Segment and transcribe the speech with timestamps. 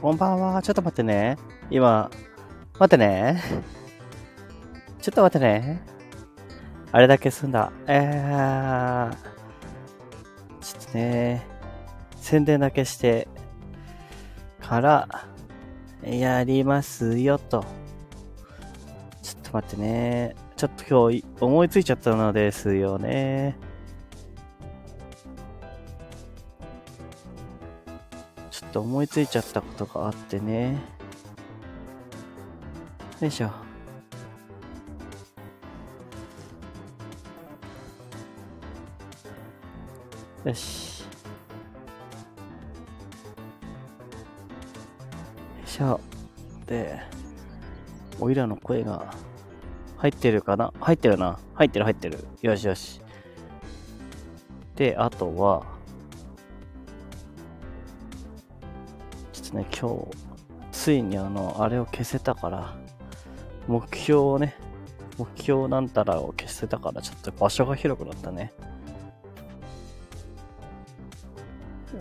[0.00, 0.62] こんばんは。
[0.62, 1.36] ちょっと待ってね。
[1.70, 2.08] 今、
[2.78, 3.42] 待ってね。
[5.02, 5.82] ちょっと待ってね。
[6.92, 7.72] あれだけ済んだ。
[7.88, 9.16] えー、
[10.60, 11.44] ちょっとね、
[12.14, 13.26] 宣伝だけして、
[14.60, 15.08] から、
[16.04, 17.64] やりますよ、と。
[19.20, 20.36] ちょっと待ってね。
[20.56, 23.56] ちょっと今日思いついちゃったのですよね。
[28.78, 30.80] と思いついちゃったことがあってね。
[33.20, 33.50] よいしょ。
[40.44, 41.00] よし。
[41.00, 41.06] よ
[45.64, 46.00] いしょ。
[46.66, 47.00] で、
[48.20, 49.12] おいらの声が
[49.96, 50.72] 入ってるかな？
[50.78, 51.40] 入ってるな。
[51.54, 52.24] 入ってる入ってる。
[52.42, 53.00] よしよし。
[54.76, 55.66] で、あとは、
[59.48, 60.16] ちょっとね、今日、
[60.72, 62.76] ついにあの、あれを消せたから、
[63.66, 64.54] 目標をね、
[65.16, 68.52] 目標なんたらを消せたから、ちょっと場所が広くなったね。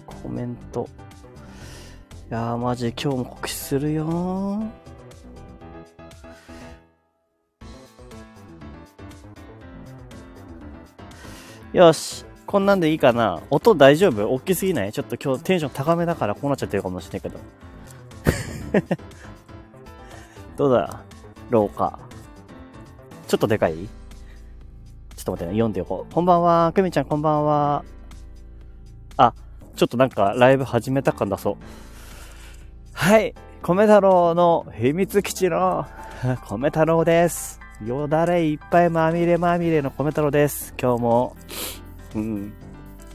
[0.05, 0.89] コメント。
[2.29, 11.77] いやー、マジ今日も告知するよー。
[11.77, 12.26] よし。
[12.47, 13.41] こんなんでいいかな？
[13.49, 14.25] 音大丈夫？
[14.29, 14.93] 大きすぎない？
[14.93, 17.39] ちょっと今日テンション高めだからこうなっちゃってるかもしれないけど。
[20.55, 21.03] どうだ？
[21.49, 21.99] 廊下。
[23.27, 23.75] ちょっとでかい？
[23.75, 26.13] ちょっと待ってね、読んでおこう。
[26.13, 27.83] こんばんは、くみちゃんこんばんは。
[29.17, 29.33] あ、
[29.75, 31.55] ちょっとなんかライブ始めた感だそう。
[32.93, 33.35] はい。
[33.61, 35.85] 米太郎の秘密基地の
[36.49, 37.59] 米太郎です。
[37.85, 40.73] よだれいっぱいまみれまみれの米太郎です。
[40.81, 41.35] 今日も、
[42.15, 42.53] うん。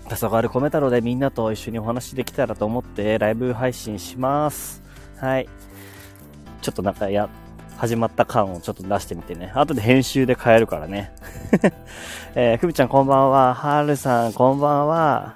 [0.09, 4.83] 黄昏米太郎でみんなと一緒にお話できたらと思ってライブ配信します。
[5.19, 5.49] はい。
[6.61, 7.29] ちょっとなんかや、
[7.77, 9.51] 始まった感をちょっと出してみてね。
[9.55, 11.13] 後で編集で変えるからね。
[12.35, 13.55] えー、ふみちゃんこんばんは。
[13.55, 15.35] はるさんこんばんは。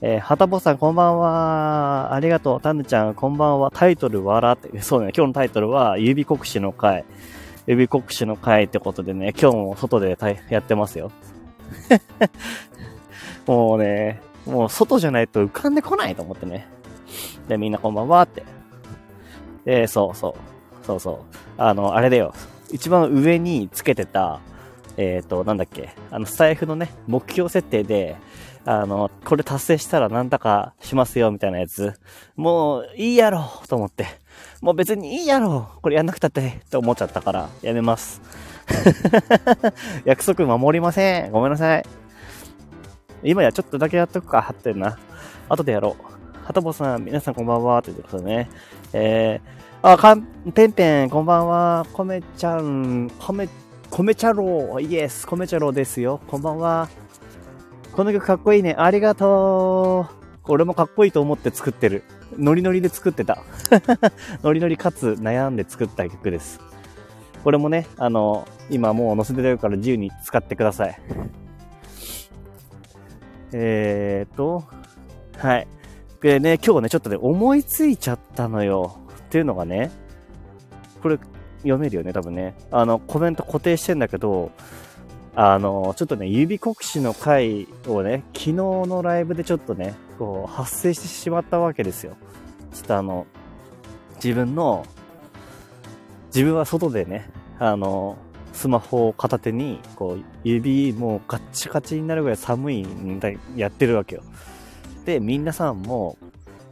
[0.00, 2.14] えー、はたぼさんこんばんは。
[2.14, 2.60] ありがとう。
[2.60, 3.70] たぬちゃんこんばんは。
[3.70, 4.80] タイトル笑って。
[4.80, 5.12] そうね。
[5.14, 7.04] 今日のタイトルは、指国士の会。
[7.66, 10.16] 指国士の会ってことでね、今日も外で
[10.48, 11.12] やってますよ。
[13.50, 16.68] もうね、もう外じゃないと浮かんでこないと思ってね。
[17.48, 18.44] で、みんなこんばんはって。
[19.64, 20.36] で、そうそ
[20.80, 20.86] う。
[20.86, 21.36] そうそう。
[21.58, 22.32] あの、あれだよ。
[22.70, 24.38] 一番上につけてた、
[24.96, 25.96] えっ、と、なんだっけ。
[26.12, 28.14] あの、スタイフのね、目標設定で、
[28.64, 31.94] あの、これ達成したらなんだかしますよ、みたいなやつ。
[32.36, 34.06] もう、いいやろと思って。
[34.60, 38.22] もう別にいいやろこれやんなくたって、って思っちゃったから、やめます。
[40.06, 41.32] 約束守りません。
[41.32, 41.99] ごめんなさい。
[43.22, 44.98] 今やちょっとだけやっとくか、貼ってんな。
[45.48, 46.44] 後でやろう。
[46.44, 48.50] はとぼさん、皆さんこんばんは、ということでね。
[48.92, 50.22] えー、あ、かん、
[50.52, 51.86] ぺんぺん、こんばんは。
[51.92, 53.48] こめちゃん、こめ、
[53.90, 54.82] こめちゃろう。
[54.82, 56.20] イエス、こめちゃろうですよ。
[56.28, 56.88] こんばんは。
[57.92, 58.74] この曲かっこいいね。
[58.78, 60.14] ありがとう。
[60.44, 62.04] 俺もかっこいいと思って作ってる。
[62.38, 63.42] ノリノリで作ってた。
[64.42, 66.60] ノリノリかつ悩んで作った曲です。
[67.44, 70.98] これもね、あの、今もう載せてるから自由に使ってください。
[73.52, 74.64] えーと、
[75.36, 75.66] はい。
[76.20, 78.98] でね、今日ね、ちょっとね、思いついちゃったのよ。
[79.26, 79.90] っていうのがね、
[81.02, 81.18] これ
[81.58, 82.54] 読めるよね、多分ね。
[82.70, 84.50] あの、コメント固定してんだけど、
[85.34, 92.16] あの、ちょっとね、指国士の回をね、昨日のライブでちょっとね、こう、発生してしまったわけですよ。
[92.72, 93.26] ちょっとあの、
[94.16, 94.84] 自分の、
[96.26, 98.18] 自分は外でね、あの、
[98.52, 104.22] スマホを片手に、こう、指もうガッチガチになるぐらい寒いんだ、やってるわけよ。
[105.04, 106.18] で、皆さんも、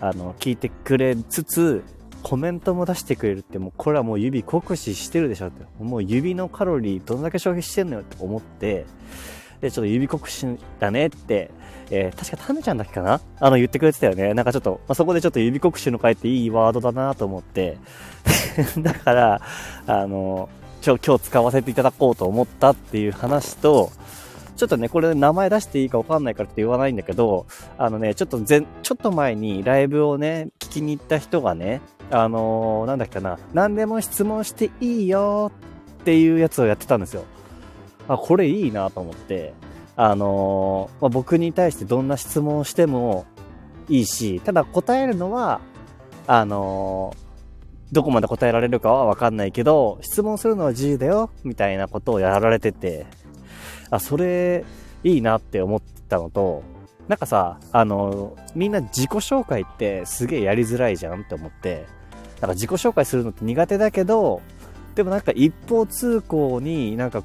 [0.00, 1.82] あの、聞いてくれつつ、
[2.22, 5.64] コメントも出してくれるって、もうこれはもう指酷使してるでしょって。
[5.82, 8.86] もう指のカロリーどんだけ消費してんのよって思って、
[9.60, 10.46] で、ちょっと指酷使
[10.78, 11.50] だねって、
[11.90, 13.20] えー、確かタヌちゃんだけかな？
[13.40, 14.34] あの、言ってくれてたよね。
[14.34, 17.78] なんかちょっと、まあ、そこでちょっと指酷使の回っていいワードだなと思って、
[18.78, 19.40] だから、
[19.86, 20.48] あの、
[20.84, 23.90] 今日使わせていただこうと思ったっていう話と、
[24.56, 27.46] ちょっとね、これ名前出していいかわかんないからって言わないんだけど、
[27.78, 31.80] あのね、ちょっと前、ちょっと前にライブをね、聞きに行った人がね、
[32.10, 35.52] あのー、なんだっけな、何でも質問していいよ
[36.00, 37.24] っていうやつをやってたんですよ。
[38.08, 39.54] あ、これいいなと思って、
[39.94, 43.26] あのー、まあ、僕に対してどんな質問をしても
[43.88, 45.60] いいし、ただ答えるのは、
[46.26, 47.27] あのー、
[47.92, 53.06] どこまで答えられるかはわかんないけど、質問するのは自由だよ、みたいなことをやられてて、
[53.90, 54.64] あ、それ、
[55.04, 56.62] いいなって思ったのと、
[57.08, 61.86] なんかさ、あの、みんな自己紹介ってすげえやりづらいじゃんって思って、
[62.40, 64.42] なんか自己紹介するのって苦手だけど、
[64.94, 67.22] でもなんか一方通行になんか、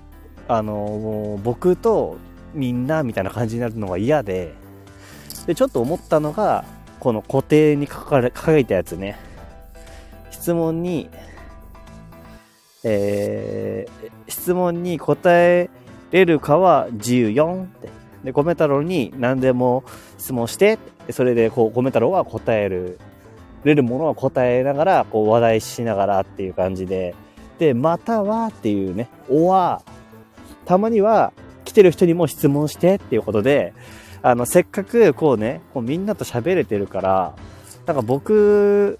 [0.47, 2.17] あの、僕と
[2.53, 4.53] みんなみたいな感じになるのが嫌で、
[5.45, 6.63] で、ちょっと思ったのが、
[6.99, 9.19] この固定に書かれ、書いたやつね。
[10.43, 11.09] 質問に、
[12.83, 15.69] えー、質問に答え
[16.11, 17.89] れるかは自由4って。
[18.25, 19.85] で、コメ太郎に何でも
[20.17, 20.79] 質問して、
[21.11, 22.99] それでこう、コメ太郎は答える、
[23.63, 27.15] れるものは答えながら、こう話題しながらっていう感じで、
[27.57, 29.81] で、またはっていうね、おは、
[30.65, 31.31] たまには
[31.63, 33.73] 来てる人にも質問してっていうことで、
[34.21, 37.33] あの、せっかくこうね、こうみんなと喋れてるから、
[37.85, 38.99] なんか僕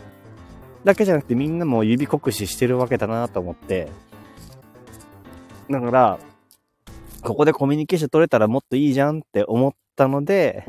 [0.83, 3.89] だけじゃなくてみんなも指酷使してるわけだなと思って、
[5.69, 6.19] だから、
[7.21, 10.65] ここでコミュニケーション取れたらもっといいじゃんって思ったので、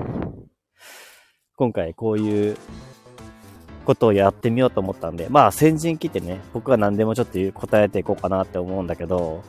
[1.56, 2.56] 今回こういう
[3.84, 9.42] ことをやってみようと思ったんで、まあ先陣切ってね、僕は何でもちょっと答えていこうかなって思うんだけど、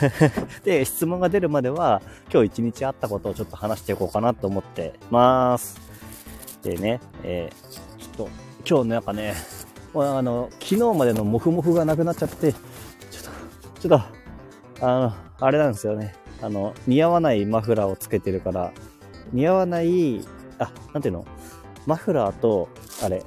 [0.64, 2.02] で、質問が出るまでは、
[2.32, 5.80] 今日一日あったことをちょっと話していこうかなと思ってます。
[6.62, 8.28] でね、えー、ちょっと、
[8.68, 9.34] 今日なんかね、
[9.94, 12.62] あの、昨日までのモフモフがなくなっちゃって、ちょっ
[13.80, 14.00] と、ちょっ
[14.80, 16.14] と、あの、あれなんですよね。
[16.40, 18.72] あの、似合わないマフラーをつけてるから、
[19.32, 20.20] 似合わない、
[20.58, 21.26] あ、なんていうの？
[21.86, 22.68] マフラーと、
[23.02, 23.22] あれ、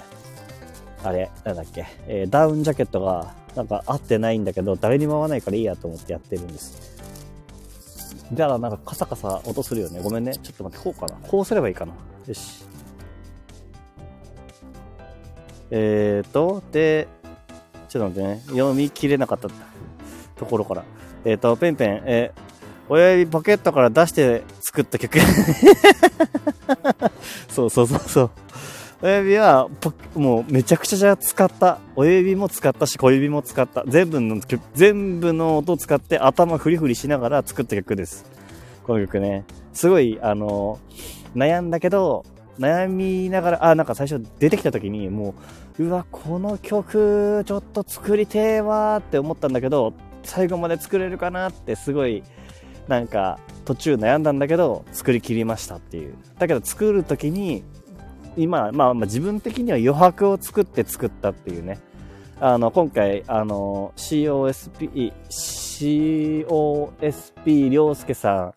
[1.03, 6.95] あれ、なんだっけ、えー、ダウンジャケットが、なんか合ってないんだけど、誰にも合わないからいいやと思ってやってるんです。
[8.33, 10.01] じゃあ、なんかカサカサ音するよね。
[10.01, 10.33] ごめんね。
[10.41, 11.15] ちょっと待って、こうかな。
[11.27, 11.93] こうすればいいかな。
[12.25, 12.65] よし。
[15.71, 17.07] えーと、で、
[17.89, 18.41] ちょっと待ってね。
[18.47, 19.49] 読み切れなかった
[20.35, 20.83] ところから。
[21.23, 22.39] えっ、ー、と、ペンペン、えー、
[22.89, 25.17] 親指ポケットから出して作った曲。
[27.49, 28.31] そうそうそうそう。
[29.01, 29.69] 親指は、
[30.15, 31.79] もうめちゃくちゃ使った。
[31.95, 33.83] 親指も使ったし、小指も使った。
[33.87, 38.25] 全部の曲、全部の音を使って頭フリフリしながら作った曲です。
[38.83, 39.43] この曲ね。
[39.73, 40.79] すごい、あの
[41.35, 42.25] 悩んだけど、
[42.59, 45.35] 悩みながら、あ、なんか最初出てきた時に、も
[45.77, 49.93] う、うわ、この曲、ちょっと作りてえわーって思ったんだけど、
[50.25, 52.23] 最後まで作れるかなってすごい
[52.87, 56.15] なんか途中悩んだんだけど作りきりましたっていう。
[56.37, 57.63] だけど作る時に
[58.35, 61.79] 今、まあ、まあ自分的には余白を作って作ったっていうね。
[62.41, 65.13] あの今回あの COSP
[66.59, 68.53] COSP 涼介さんっ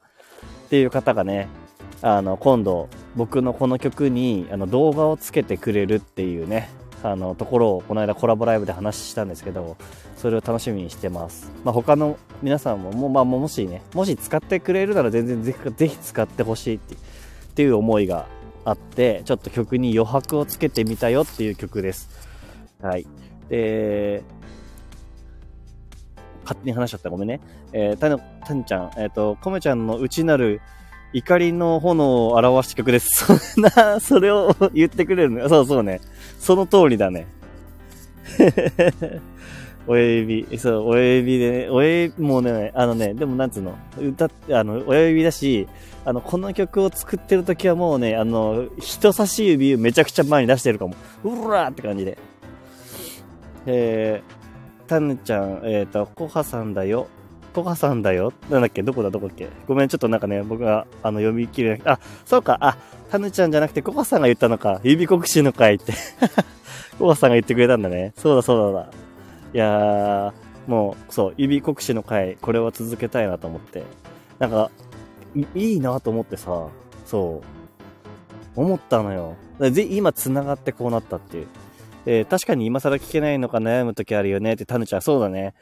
[0.68, 1.46] ていう方がね
[2.02, 6.70] あの今度僕のこの曲にあの動画をつけてくれるっていうね
[7.02, 9.76] あのところをこの間コラボライブで話したんですけど
[10.18, 11.50] それを楽しみにしてます。
[11.64, 16.80] まあ、他の皆さんも、もまあ、もしね、もし使ってくれるなら全然ぜひぜひ使ってほしいっ
[17.54, 18.26] ていう思いが
[18.64, 22.10] あって、ちょっと曲に余白をつけてみたよっていう曲です。
[22.82, 23.06] はい。
[23.48, 24.24] で、
[26.42, 27.40] 勝手に話しちゃったごめんね。
[27.72, 30.60] えー、た、たぬちゃん、えっ、ー、と、コメちゃんの内なる
[31.12, 33.26] 怒りの炎を表した曲です。
[33.26, 35.48] そんな、それを言ってくれるの？
[35.48, 36.00] そうそうね。
[36.38, 37.26] その通りだね。
[39.86, 45.66] 親指、そう、親指でね、親指、もうね、あのね、でもなんつうの、歌って、あの、親指だし、
[46.04, 50.94] あの、この曲を作ってる時はもうね、あの、人差し指めちゃくちゃ前に出してるかも。
[51.24, 52.18] うらーって感じで。
[53.64, 57.08] えー、たぬちゃん、えっ、ー、と、コハさんだよ。
[57.54, 58.32] コハさんだよ。
[58.50, 58.82] なんだっけ？
[58.82, 59.10] どこだ？
[59.10, 59.48] どこっけ？
[59.66, 62.76] ごめん、ちょっとなんかね、僕が、あの、読み切れなくて、あ、そうか、あ、
[63.10, 64.80] たぬちゃんじゃなくてコハさんが言ったのか。
[64.84, 65.92] 指国士の会って。
[66.98, 68.12] コハさんが言ってくれたんだね。
[68.16, 68.90] そうだそうだだ。
[69.54, 73.82] いやー、もう、そう、指国士の回、これは続けたいなと思って。
[74.38, 74.70] なんか、
[75.54, 76.68] いいなと思ってさ、
[77.06, 77.42] そ
[78.56, 79.36] う、思ったのよ。
[79.58, 81.46] で、今繋がってこうなったっていう。
[82.06, 85.54] えー、確かに今更聞けないのか悩む時あるよねって、タヌちゃん、そうだね。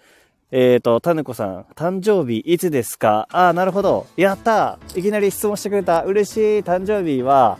[0.53, 3.27] えーと、タヌコさん、誕生日いつですか？
[3.33, 4.07] ああ、なるほど。
[4.17, 6.05] やったいきなり質問してくれた。
[6.05, 6.41] 嬉しい。
[6.61, 7.59] 誕生日は、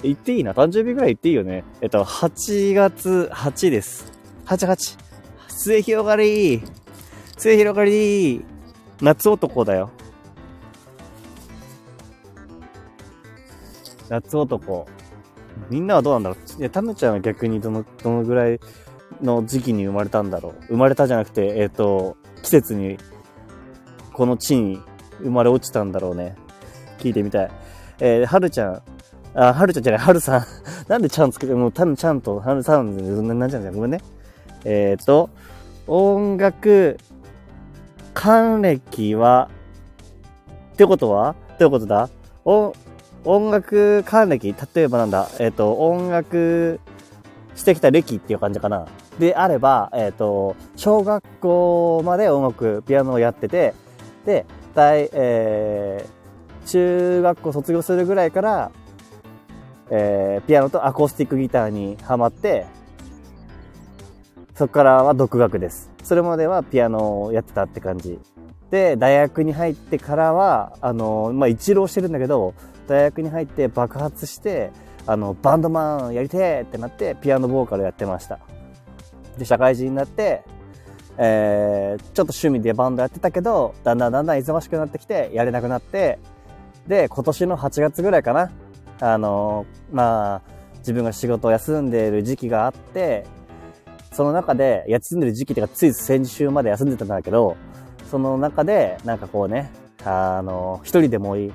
[0.00, 0.52] 言っていいな？
[0.52, 1.64] 誕生日ぐらい言っていいよね？
[1.80, 4.12] えっと、8月8です。
[4.46, 4.98] 8、8。
[5.48, 6.62] 末広がり
[7.36, 8.44] 末広がり
[9.00, 9.90] 夏男だよ。
[14.08, 14.86] 夏男。
[15.68, 16.60] みんなはどうなんだろう？
[16.60, 18.60] いや、タヌちゃんは逆にどの、どのぐらい
[19.22, 22.98] の時期に生まれたんだろう生まれたじゃなくて、えっ、ー、と、季節に、
[24.12, 24.80] この地に
[25.20, 26.36] 生まれ落ちたんだろうね。
[26.98, 27.50] 聞いてみたい。
[28.00, 28.82] えー、はるちゃん。
[29.34, 30.44] あ、はるちゃんじゃない、はるさん。
[30.88, 34.00] なんでちゃんつけて、もう、たぬちゃんと、はるさん、なんじゃないごめんね。
[34.64, 35.30] えっ、ー、と、
[35.86, 36.98] 音楽、
[38.14, 39.50] 還暦は、
[40.72, 41.34] ってことは？
[41.58, 42.08] どういうことだ
[42.44, 42.74] お、
[43.24, 46.80] 音楽還暦、例えばなんだ、えっ、ー、と、音楽
[47.54, 48.86] してきた歴っていう感じかな。
[49.18, 53.74] であれば、えっ、ー、と、小学校まで音楽、ピアノをやってて、
[54.26, 54.44] で、
[54.74, 58.72] 大、えー、中学校卒業するぐらいから、
[59.90, 62.66] えー、ピアノとアコースティックギターにハマって、
[64.54, 65.90] そこからは独学です。
[66.02, 68.18] それまではピアノをやってたって感じ。
[68.70, 72.54] で、大学に入ってからは、あの、まあ、一浪してるんだけど、
[72.88, 74.70] 大学に入って爆発して、
[75.06, 78.38] あの、バンドマンやりてーってなって、ピアノボーカルやってました。
[79.38, 80.42] で、社会人になって、
[81.16, 86.18] えー、ちょっと趣味でバンドやってたけど、だんだんだんだん忙しくなってきて、やれなくなって、
[86.86, 88.50] で、今年の8月ぐらいかな。
[89.00, 90.42] あの、まあ、
[90.78, 93.26] 自分が仕事を休んでいる時期があって、
[94.12, 97.56] その中で、休んでる時期っていうか、つい先週まで休んでたんだけど、
[98.10, 99.72] その中で、なんかこうね、
[100.04, 101.52] あの、一人でもいい、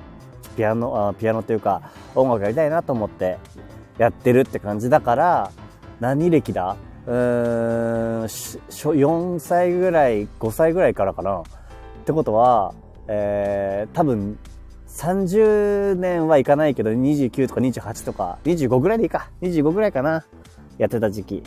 [0.56, 3.38] ピアノ、あピアノというか、音楽やりたいなと思って
[3.98, 5.52] やってるって感じだから、
[6.00, 11.40] 何歴だうーん、4歳ぐらい、5歳ぐらいからかな。
[11.40, 11.42] っ
[12.04, 12.74] てことは、
[13.08, 14.38] えー、多分、
[14.88, 19.30] 30年はいかないけど、29とか28とか、25ぐらいでいいか。
[19.40, 20.24] 25ぐらいかな。
[20.78, 21.42] やってた時期。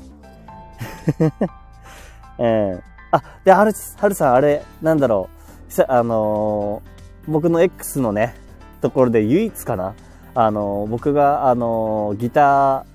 [2.39, 2.81] えー、
[3.11, 5.29] あ、で、はる、はるさん、あれ、なんだろ
[5.77, 5.85] う。
[5.87, 8.35] あのー、僕の X のね、
[8.81, 9.93] ところで唯一かな。
[10.35, 12.92] あのー、僕が、あのギター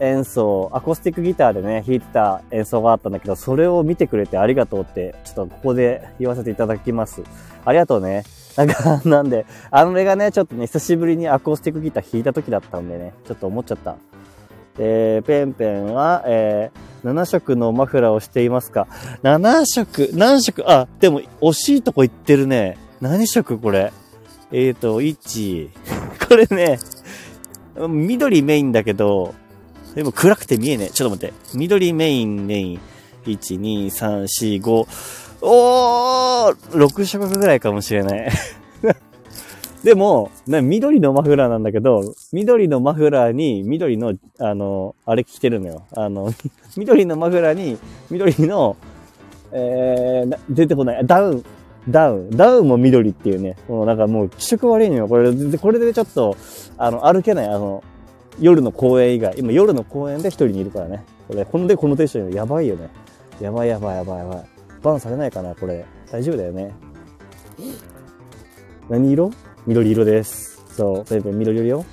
[0.00, 7.22] 演奏、アコースティックギターでね、弾いてた演奏があったんだけど、それを見てくれてありがとうって、ちょっとここで言わせていただきます。
[7.64, 8.24] ありがとうね。
[8.56, 13.96] なんか、なんで、あのれがね、ちょっとね、久しぶりにアコースティックギター弾いた時だったんでね、ちょっと思っちゃった。
[14.78, 18.86] えー、ペンペンは、えー、7色のマフラーをしていますか
[19.22, 20.64] ?7 色何色？
[20.70, 22.78] あ、でも、惜しいとこ行ってるね。
[23.00, 23.58] 何色？
[23.58, 23.92] これ
[24.52, 25.70] えーと、1、
[26.28, 26.78] これね、
[27.76, 29.34] 緑メインだけど、
[30.00, 30.88] でも暗くて見えねえ。
[30.88, 31.34] ちょっと待って。
[31.54, 32.80] 緑メイン、メイン。
[33.26, 34.22] 1、2、3、
[34.58, 34.86] 4、5。
[35.42, 38.30] おー !6 色ぐらいかもしれない。
[39.84, 45.82] でも、ね緑のマフラーなんだけど、緑のマフラーに緑の、あの、あれ着てるのよ。
[45.94, 46.32] あの、
[46.78, 47.76] 緑のマフラーに
[48.10, 48.78] 緑の、
[49.52, 51.06] えー、出てこない。
[51.06, 51.44] ダウン、
[51.90, 53.56] ダウン、ダウンも緑っていうね。
[53.68, 55.08] もうなんかもう気色悪いのよ。
[55.08, 56.38] これ、これでちょっと、
[56.78, 57.48] あの、歩けない。
[57.48, 57.84] あの、
[58.40, 59.34] 夜の公園以外。
[59.38, 61.04] 今夜の公園で一人にいるからね。
[61.28, 62.90] これ、ほんでこのテンションやばいよね。
[63.40, 64.44] やばいやばいやばいやばい。
[64.82, 65.84] バンされないかなこれ。
[66.10, 66.74] 大丈夫だよね。
[68.88, 69.30] 何色？
[69.66, 70.64] 緑色です。
[70.74, 71.68] そう、ペンペン緑色？
[71.68, 71.84] よ。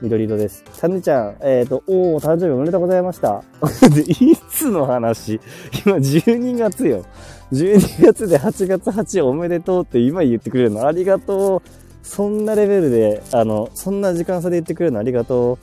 [0.00, 0.64] 緑色です。
[0.72, 3.42] サヌちゃん、えっ、ー、と、おー、誕生日おめでとうございました。
[3.94, 5.40] でいつの話？
[5.84, 7.04] 今12月よ。
[7.52, 11.83] 12月で8月8おめでとうって今言ってくれるのありがとう。
[12.04, 15.58] そんなレベルで、あの、そんな時間差で言ってくれるのありがとう。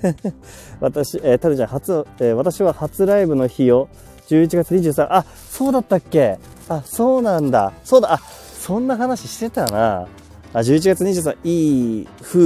[0.80, 3.88] 私、えー、タルちゃん、初、えー、私は初ライブの日を、
[4.28, 6.38] 11月23、あ、そうだったっけ？
[6.68, 7.72] あ、そうなんだ。
[7.84, 10.06] そうだ、あ、そんな話してたな。
[10.52, 12.40] あ、11月23、いい風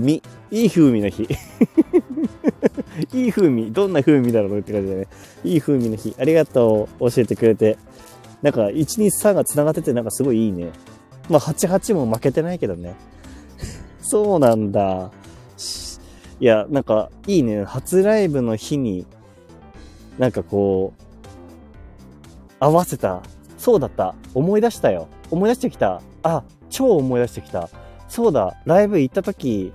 [0.00, 0.22] 味。
[0.52, 1.26] いい風味の日。
[3.14, 3.72] いい風味。
[3.72, 5.08] どんな風味だろうって感じでね。
[5.44, 6.14] いい風味の日。
[6.18, 7.10] ありがとう。
[7.10, 7.76] 教えてくれて。
[8.42, 10.70] なんか、1、2、3が繋がってて、なんかすごいいいね。
[11.28, 12.94] まあ、8、8も負けてないけどね。
[14.00, 15.10] そうなんだ。
[16.40, 17.64] いや、なんか、いいね。
[17.64, 19.06] 初ライブの日に、
[20.18, 21.02] なんかこう、
[22.58, 23.22] 合わせた。
[23.58, 24.14] そうだった。
[24.34, 25.08] 思い出したよ。
[25.30, 26.02] 思い出してきた。
[26.22, 27.68] あ、超思い出してきた。
[28.08, 29.72] そうだ、ライブ行った時、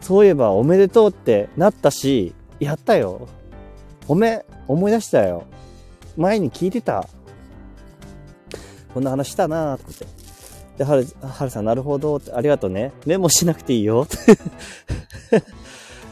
[0.00, 3.28] そういえばおめでとうってなったし、やったよ。
[4.06, 5.44] おめ、思い出したよ。
[6.16, 7.06] 前に聞いてた。
[8.92, 10.19] こんな話したなーって。
[10.80, 12.92] で、はる、はるさん、なるほど、ありがとうね。
[13.04, 14.06] メモしなくていいよ。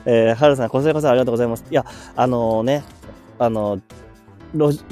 [0.05, 1.65] えー、はるさん、こちらこそありがとうございます。
[1.71, 2.85] いや、あのー、ね、
[3.39, 3.83] あのー、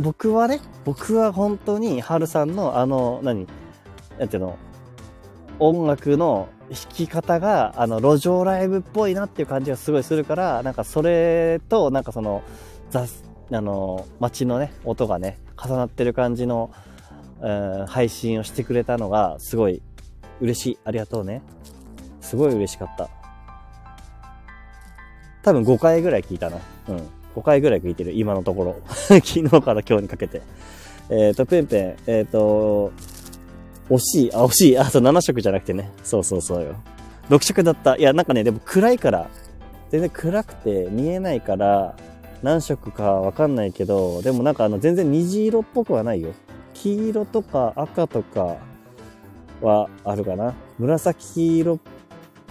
[0.02, 3.46] 僕はね、僕は本当に、はるさんの、あの、何、
[4.18, 4.56] なんていうの、
[5.58, 12.42] 音楽の弾き方が、あの、路上ライブっぽいなっていう感じがすごいするから、なんかそれと、なんかその、
[12.88, 16.70] 雑、あの、街のね、音がね、重なってる感じの、
[17.40, 19.82] うん、配信をしてくれたのが、すごい
[20.40, 20.78] 嬉しい。
[20.84, 21.42] ありがとうね。
[22.20, 23.08] すごい嬉しかった。
[25.42, 26.58] 多分5回ぐらい聞いたな。
[26.88, 26.96] うん。
[27.36, 28.76] 5回ぐらい聞いてる、今のところ。
[28.88, 30.42] 昨日から今日にかけて。
[31.08, 32.92] えっ、ー、と、ペンペン、えっ、ー、と、
[33.88, 34.34] 惜しい。
[34.34, 34.78] あ、惜しい。
[34.78, 35.90] あ、そう、7色じゃなくてね。
[36.02, 36.74] そうそうそうよ。
[37.30, 37.96] 6色だった。
[37.96, 39.28] いや、なんかね、でも暗いから、
[39.90, 41.94] 全然暗くて見えないから、
[42.42, 46.32] 何色かわかんないけど、でもなんかあの、全然虹色っぽくはないよ。
[46.86, 48.58] 黄色とか赤とか
[49.60, 50.54] はあるかな。
[50.78, 51.80] 紫色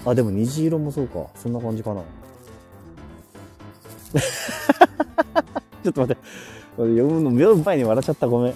[0.06, 1.28] あ、でも虹色もそうか。
[1.36, 2.02] そんな感じかな。
[5.84, 6.22] ちょっと待って。
[6.76, 8.28] 読むの、読む前に笑っちゃった。
[8.28, 8.54] ごめん。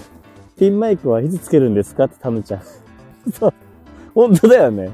[0.58, 2.04] ピンマイクはいつつけるんですか？
[2.04, 2.62] ってタムちゃん。
[3.32, 3.54] そう。
[4.14, 4.90] 本当だよね。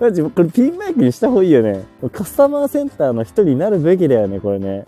[0.00, 1.84] マジ、これピンマイクにした方がいいよね。
[2.10, 4.84] カスタマーセンターの人になるべきだよね、これね。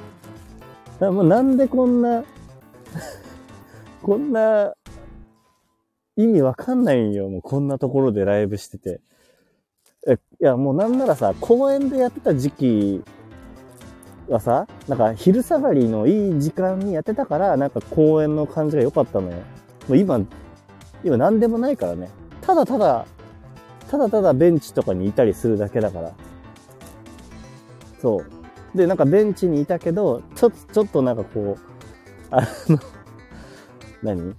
[1.00, 2.24] もうなんでこんな
[4.04, 4.74] こんな、
[6.14, 7.30] 意味わかんないよ。
[7.30, 9.00] もうこんなところでライブしてて。
[10.06, 13.02] え、いや、もうなんならさ、公園でやってた時期
[14.28, 19.38] はさ、なんか昼下がりのいい時間にやってたから、なんか公園の感じが良かったのよ。
[19.88, 20.20] もう今、
[21.02, 22.10] 今何でもないからね。
[22.42, 23.06] ただただ、
[23.90, 26.12] ただただベンチとかにいたりするだけだから。
[28.02, 28.76] そう。
[28.76, 31.74] で、なんかベンチにいたけど、ちょっと、ちょっとなんかこう、
[32.30, 32.78] あの
[34.04, 34.34] 何？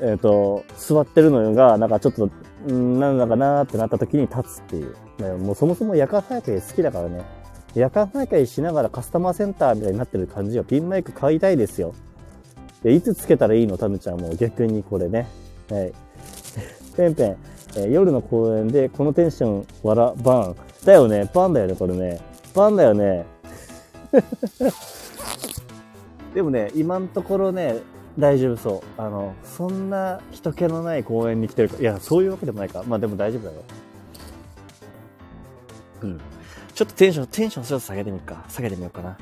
[0.00, 2.28] えっ、ー、と、座ってるのが、なんかちょっと、
[2.72, 4.96] んなんだかなーってなった時に立つっていう。
[5.38, 7.22] もうそもそも夜間早会好きだからね。
[7.74, 10.64] 夜間早会しながらカスタマーセンターみたいになってる感じよ。
[10.64, 11.94] ピンマイク買いたいですよ。
[12.82, 13.78] で、いつつけたらいいの？
[13.78, 15.28] タムちゃんも逆にこれね。
[15.70, 15.92] はい。
[16.96, 17.36] ペンペン、
[17.76, 20.56] えー、夜の公園でこのテンション、わら、バン。
[20.84, 21.30] だよね。
[21.32, 22.20] バンだよね、これね。
[22.54, 23.24] バンだよね。
[26.34, 27.80] でもね、今のところね、
[28.18, 29.00] 大丈夫そう。
[29.00, 31.76] あの、そんな人気のない公園に来てるか。
[31.78, 32.82] いや、そういうわけでもないか。
[32.86, 33.62] まあでも大丈夫だよ。
[36.02, 36.20] うん。
[36.74, 38.44] ちょっとテンション、テンションちょっと下げてみるか。
[38.48, 39.18] 下げてみようかな。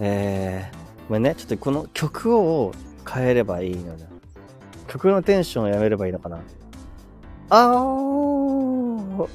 [0.00, 1.34] えー、ごめんね。
[1.34, 2.72] ちょっとこの曲を
[3.08, 4.06] 変えればいいのね。
[4.88, 6.40] 曲のテンションをやめればいいのかな。
[7.48, 9.28] あー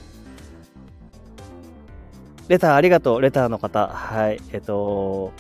[2.48, 3.22] レターありがとう。
[3.22, 3.88] レターの方。
[3.88, 4.42] はい。
[4.52, 5.32] えっと、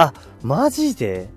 [0.00, 0.12] あ、
[0.44, 1.28] マジで？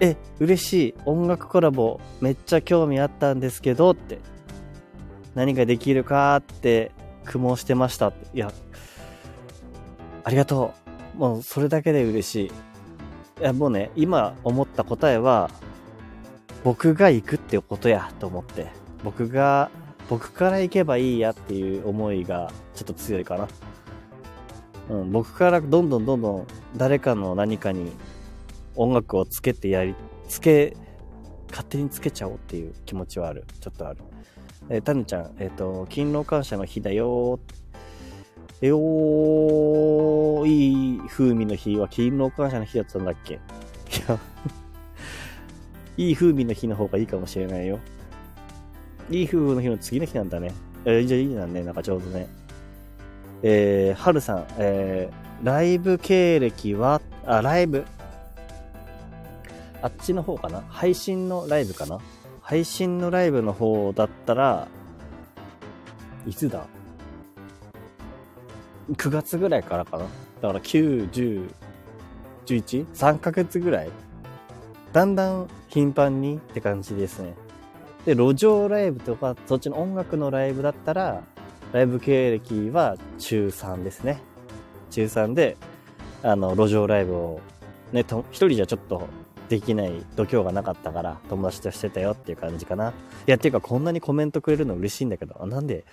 [0.00, 0.94] え、嬉しい。
[1.06, 4.18] 音楽コラボめっちゃ興味あったんですけどって。
[5.34, 6.92] 何ができるかって
[7.24, 8.12] 苦悶してました。
[8.34, 8.52] いや、
[10.24, 10.74] ありがと
[11.16, 11.18] う。
[11.18, 12.34] もうそれだけで嬉し
[13.38, 13.40] い。
[13.40, 15.48] いや、もうね、今思った答えは、
[16.64, 18.66] 僕が行くってことやと思って。
[19.02, 19.70] 僕が、
[20.10, 23.48] 僕から行けばいいやっていう思いがちょっと強いかな。
[24.90, 27.92] うん、僕からどんどんどんどん誰かの何かに
[28.74, 29.94] 音楽をつけてやり、
[30.28, 30.76] つけ、
[31.50, 33.44] 勝手につけちゃおうっていう気持ちはある。
[33.60, 33.98] ちょっとある。
[34.68, 37.38] えー、タヌちゃん、えっ、ー、と、勤労感謝の日だよ
[38.60, 43.34] えよー、いい風味の日は勤労感謝の日だったんだっけ？
[43.34, 43.38] い
[44.08, 44.18] や
[45.96, 47.80] いい風味の日の方がいいかもしれないよ。
[49.10, 50.52] いい風味の日の次の日なんだね。
[50.84, 52.28] えー、じゃあいいじゃんね、なんかちょうどね。
[53.42, 57.84] えー、はるさん、えー、ライブ経歴は、あ、ライブ？
[59.82, 60.62] あっちの方かな？
[60.68, 61.98] 配信のライブかな？
[62.40, 64.68] 配信のライブの方だったら、
[66.26, 66.66] いつだ
[68.92, 70.04] ?9 月ぐらいからかな？
[70.40, 71.50] だから9、10、
[72.46, 73.90] 11?3 ヶ月ぐらい？
[74.92, 77.34] だんだん頻繁にって感じですね。
[78.04, 81.22] で、路上ライブとか、そっちの音楽のライブだったら、
[81.72, 84.20] ライブ経歴は中3ですね。
[84.90, 85.56] 中3で、
[86.22, 87.40] あの、路上ライブを、
[87.92, 89.08] ね、と、一人じゃちょっと
[89.48, 92.90] できない度胸がなかったから、友達としてたよっていう感じかな。
[92.90, 92.92] い
[93.26, 95.84] や、っていうかこんなにコメントくれるの嬉しいんだけど、なんで、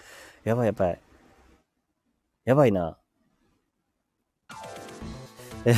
[0.43, 0.99] やばいやばい。
[2.43, 2.97] やばいな。
[5.65, 5.73] え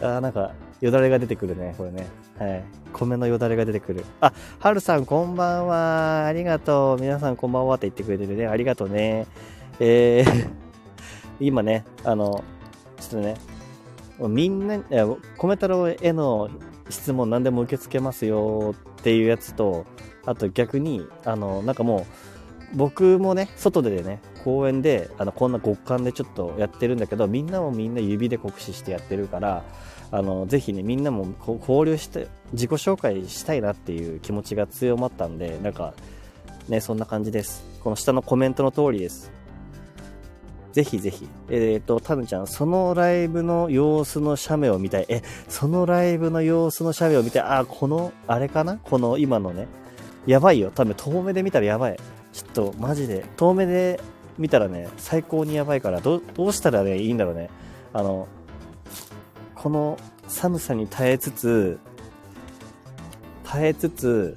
[0.02, 2.06] あ、なんか、よだれが出てくるね、これね。
[2.38, 2.64] はい。
[2.92, 4.04] 米のよだれが出てくる。
[4.20, 6.26] あ、はるさんこんばんは。
[6.26, 7.00] ありがとう。
[7.00, 8.46] 皆さんこんばんはって言ってくれてるね。
[8.46, 9.26] ありがとうね。
[9.80, 10.50] えー
[11.40, 12.44] 今ね、あの、
[12.98, 13.36] ちょっとね、
[14.20, 14.78] みんな、
[15.38, 16.48] 米太郎への
[16.88, 19.84] 質問何でも受け付けますよっていうやつと、
[20.24, 22.06] あと逆に、あの、なんかも
[22.72, 29.62] う、僕もね、外でね、公園で、あの、こんな極寒でちょっとやってるんだけど、みんなもみんな指で酷使してやってるから、
[30.10, 31.26] あの、ぜひね、みんなも
[31.60, 35.94] 交流して、自己紹介したいなっていう気持ちが強まったんで、なんか、
[36.68, 37.64] ね、そんな感じです。
[37.80, 39.30] この下のコメントの通りです。
[40.72, 41.26] ぜひぜひ。
[41.48, 45.06] えっ、ー、と、タヌちゃん、そのライブの様子の写メを見たい。
[45.08, 47.42] え、そのライブの様子の写メを見たい。
[47.42, 48.76] あ、この、あれかな？
[48.76, 49.68] この今のね。
[50.26, 50.70] やばいよ。
[50.74, 51.96] 多分遠目で見たらやばい。
[52.32, 53.24] ちょっと、マジで。
[53.36, 54.00] 遠目で
[54.38, 57.48] 見たらね、最高にやばいから、ど、どうしたらね、いいんだろうね。
[57.92, 58.28] あの、
[59.56, 61.78] この寒さに耐えつつ、
[63.42, 64.36] 耐えつつ、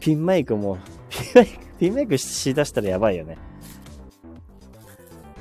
[0.00, 0.78] ピンマイクも、
[1.10, 3.36] ピンマイク、ピンマイクしだしたらやばいよね。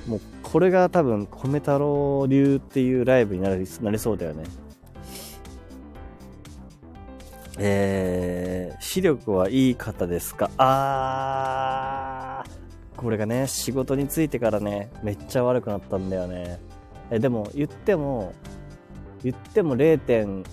[0.08, 4.44] もう、これが多分、米太郎流っていうライブになりなりそうだよね。
[7.58, 10.50] えー、視力はいい方ですか？
[10.58, 16.60] あー、これがね、仕事に就いてからね、めっちゃ悪くなったんだよね。
[17.14, 18.34] え、でも、言っても、
[19.24, 20.44] 言っても0.0。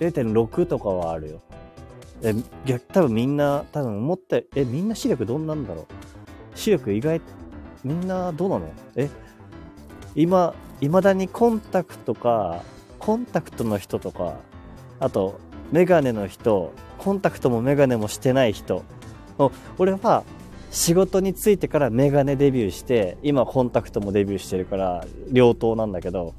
[0.00, 1.40] 6とかはあるよ。
[2.22, 5.86] え、逆、多分みんな、多分思った、え、みんな視力どんなんだろう？
[6.54, 7.20] 視力意外、
[7.84, 8.68] みんなどうなの？
[8.96, 9.10] え、
[10.14, 12.62] 今、未だにコンタクトか、
[12.98, 14.36] コンタクトの人とか、
[14.98, 15.38] あと、
[15.70, 18.82] メガネの人、コンタクトもメガネもしてない人。
[19.78, 20.24] 俺は、
[20.70, 26.34] 仕事に就いてからメガネデビューして、今コンタクトもデビューしてるから、両党なんだけど、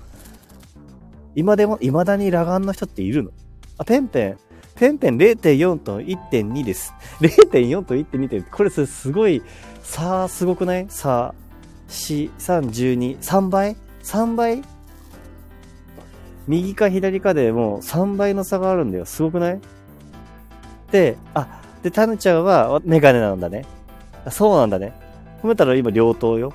[1.35, 3.31] 今でも、未だに裸眼の人っているの？
[3.77, 4.37] あ、ペンペン、
[4.75, 6.93] ペンペン0.4と1.2です。
[7.21, 9.41] 0.4と1.2って、これすごい、
[9.81, 10.85] さあ、すごくない？
[10.89, 14.61] さあ、4、3、12、3倍 ?3 倍
[16.47, 19.05] 右か左かでもう3倍の差があるんだよ。
[19.05, 19.61] すごくない？
[20.91, 23.65] で、あ、で、タヌちゃんはメガネなんだね。
[24.29, 24.93] そうなんだね。
[25.41, 26.53] 褒めたら今両党よ。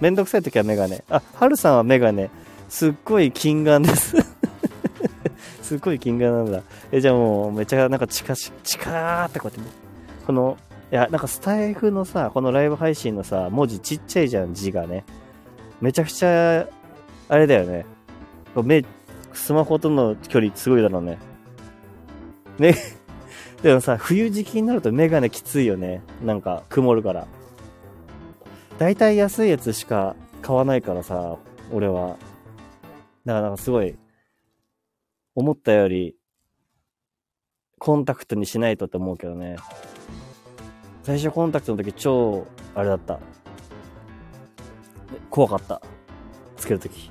[0.00, 1.02] めんどくさい時はメガネ。
[1.08, 2.30] あ、ハルさんはメガネ。
[2.68, 4.16] すっごい金眼です
[5.62, 6.62] すっごい金眼なんだ。
[6.92, 9.74] え、じゃあもうめちゃなんか近し、近ーってこうやってね。
[10.26, 10.58] この、
[10.92, 15.04] いや、なんかスタイフのさ、このライブ配信のさ、文字ちっちゃいじゃん、字がね。
[15.80, 16.66] めちゃくちゃ、
[17.28, 17.86] あれだよね。
[18.62, 18.84] 目、
[19.32, 21.18] スマホとの距離すごいだろうね。
[22.58, 22.74] ね、
[23.62, 26.02] でもさ、冬時期になるとメガネきついよね。
[26.24, 27.26] なんか、曇るから。
[28.78, 31.38] だいたい安いやつしか買わないからさ、
[31.72, 32.16] 俺は。
[33.24, 33.96] だからなんかすごい、
[35.34, 36.14] 思ったより、
[37.78, 39.56] コンタクトにしないとって思うけどね。
[41.02, 43.18] 最初コンタクトの時超、あれだった。
[45.30, 45.80] 怖かった。
[46.56, 47.10] つけるとき。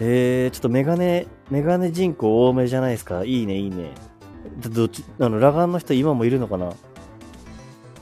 [0.00, 3.24] えー、ちょっとメガネ、メガネ人口多めじゃないですか？
[3.24, 3.90] いいね、いいね。
[4.58, 6.72] どっち、あの、裸眼の人今もいるのかな？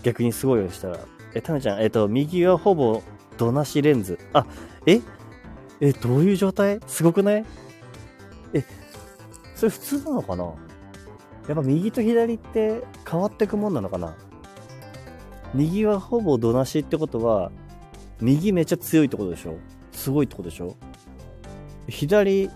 [0.03, 0.99] 逆にすごいよしたら。
[1.35, 3.03] え、タネちゃん、えっ、と、右はほぼ
[3.39, 4.19] ドなしレンズ。
[4.33, 4.45] あ、
[4.87, 5.01] え？
[5.81, 6.81] え、どういう状態？
[6.87, 7.45] すごくない？
[8.53, 8.65] え、
[9.55, 10.45] それ普通なのかな？
[10.45, 10.53] や
[11.53, 14.15] っぱ右と左って変わってくもんなのかな？
[15.55, 17.51] 右はほぼどなしってことは、
[18.21, 19.57] 右めっちゃ強いってことでしょ？
[19.93, 20.77] すごいってことでしょ？
[21.89, 22.51] 左、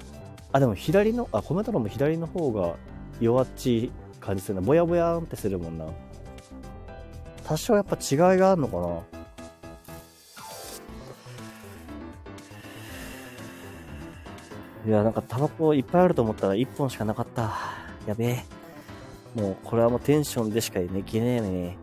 [0.53, 2.77] あ、でも左の、あ、コメント欄も左の方が
[3.21, 4.61] 弱っちい感じするな。
[4.61, 5.87] ぼやぼやんってするもんな。
[7.45, 9.01] 多少やっぱ違いがあるのかな
[14.87, 17.55] いや、なんかタバコいっぱいあると思ったら1本しかなかった。
[18.07, 18.45] やべえ。
[19.35, 21.79] もう、これはもうテンションでしかできねえね。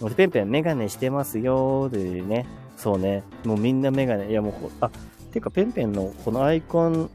[0.00, 2.46] 俺ペンペンメガネしてますよーでね。
[2.76, 3.22] そうね。
[3.44, 4.30] もうみんなメガネ。
[4.30, 4.90] いやもう、あ、
[5.30, 7.10] ていうか、ペンペンのこのアイコン、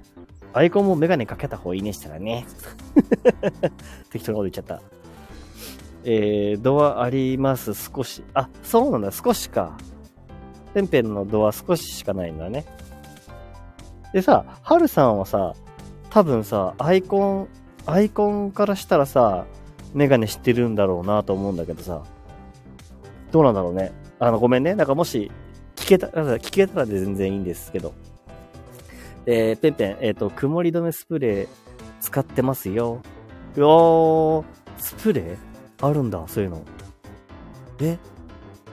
[0.53, 2.45] アイコンもメガネかけた方がいいねしたらね。
[4.11, 4.81] 適当なこと言っちゃった。
[6.03, 8.23] えー、ドアあります、少し。
[8.33, 9.77] あ、そうなんだ、少しか。
[10.73, 12.65] ペンペンのドア少ししかないんだね。
[14.13, 15.53] でさ、ハルさんはさ、
[16.09, 17.47] 多分さ、アイコン、
[17.85, 19.45] アイコンからしたらさ、
[19.93, 22.03] メガネ知ってるんだろうなと思うんだけどさ、
[23.31, 23.91] どうなんだろうね。
[24.19, 24.75] あの、ごめんね。
[24.75, 25.31] なんかもし、
[25.75, 27.93] 聞けたら、聞けたらで全然いいんですけど。
[29.25, 31.47] えー、ペンペン、えっ、ー、と、曇り止めスプレー
[32.07, 33.01] 使ってますよ。
[33.57, 34.45] うおー、
[34.77, 35.37] スプレー
[35.85, 36.63] あるんだ、そういうの。
[37.81, 37.97] え？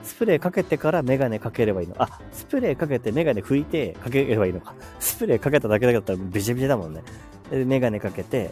[0.03, 1.95] スプレーかけてからメガネかければいいの？
[2.01, 4.73] あ、スプレーかけてメガネ拭いてかければいいのか。
[5.01, 7.03] スプレーかけただけだったらビシビシだもんね。
[7.51, 8.51] で、メガネかけて、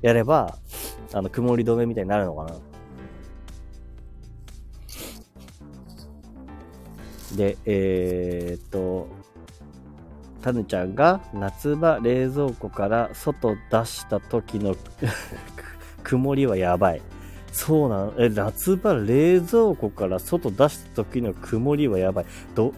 [0.00, 0.56] やれば、
[1.12, 2.54] あの、曇り止めみたいになるのかな。
[7.36, 9.08] で、えー、っと、
[10.46, 14.76] タヌちゃんが夏場冷蔵庫から外出した時の
[16.04, 17.02] 曇りはやばい。
[17.50, 22.26] そうなのえ、夏場冷蔵庫から外出した時の曇りはやばい。
[22.54, 22.72] ど、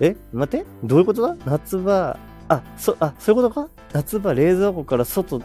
[0.00, 1.36] え待ってどういうことだ？
[1.44, 2.16] 夏場、
[2.48, 3.68] あ、そ、あ、そういうことか？
[3.92, 5.40] 夏場冷蔵庫から外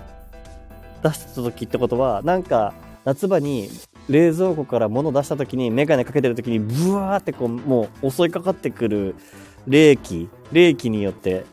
[1.04, 3.70] 出した時ってことは、なんか、夏場に
[4.08, 9.16] 冷蔵庫から物出した時にメガネかけてる時にブワーってこう、もう襲いかかってくる
[9.68, 11.46] 冷気、冷気によって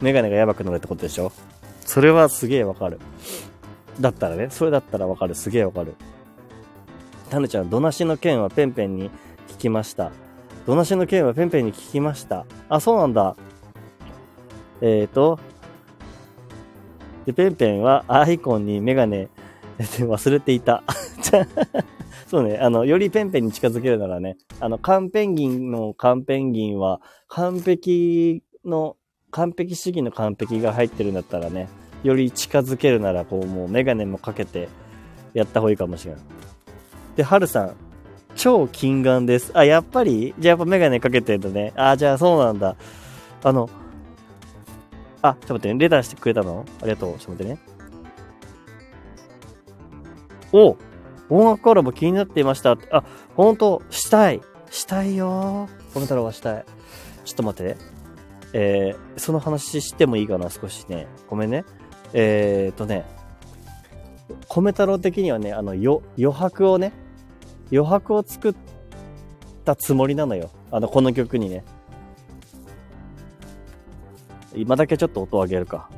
[0.00, 1.32] メガネがやばくなるってことでしょ？
[1.80, 2.98] それはすげえわかる。
[4.00, 5.34] だったらね、それだったらわかる。
[5.34, 5.94] すげえわかる。
[7.30, 9.10] タヌちゃん、ドナシの件はペンペンに
[9.48, 10.12] 聞きました。
[10.66, 12.46] ドナシの件はペンペンに聞きました。
[12.68, 13.36] あ、そうなんだ。
[14.80, 15.40] えーと、
[17.26, 19.28] で、ペンペンはアイコンにメガネ
[19.78, 20.84] 忘れていた。
[22.28, 28.96] そうね、あの、よりペンペンに近づけるならね、あの、カンペンギンのカンペンギンは、完璧の、
[29.30, 31.68] 完璧主義の完璧が入ってるんだったらね、
[32.02, 34.68] より近づけるなら、こう、もうメガネもかけて
[35.32, 36.22] やった方がいいかもしれない。
[37.16, 37.76] で、はるさん、
[38.36, 39.50] 超近眼です。
[39.54, 40.34] あ、やっぱり？
[40.38, 41.72] じゃあやっぱメガネかけてるとね。
[41.76, 42.76] あ、じゃあそうなんだ。
[43.42, 43.68] あの、
[45.22, 45.80] あ、ちょっと待ってね。
[45.80, 46.64] レターしてくれたの？
[46.80, 47.18] ありがとう。
[47.18, 47.58] ちょっと待ってね。
[50.52, 50.76] お
[51.30, 52.78] 音楽コラボ気になっていました。
[52.90, 53.04] あ、
[53.36, 54.40] ほんと、したい。
[54.70, 56.64] したいよコメ太郎はしたい。
[57.24, 57.76] ちょっと待って。
[58.52, 60.48] えー、その話してもいいかな？
[60.48, 61.06] 少しね。
[61.28, 61.64] ごめんね。
[62.14, 63.04] えー、っとね、
[64.48, 66.00] 米太郎的にはね、あの、余
[66.32, 66.92] 白をね、
[67.70, 68.54] 余白を作っ
[69.64, 70.50] たつもりなのよ。
[70.70, 71.64] あの、この曲にね。
[74.54, 75.90] 今だけちょっと音を上げるか。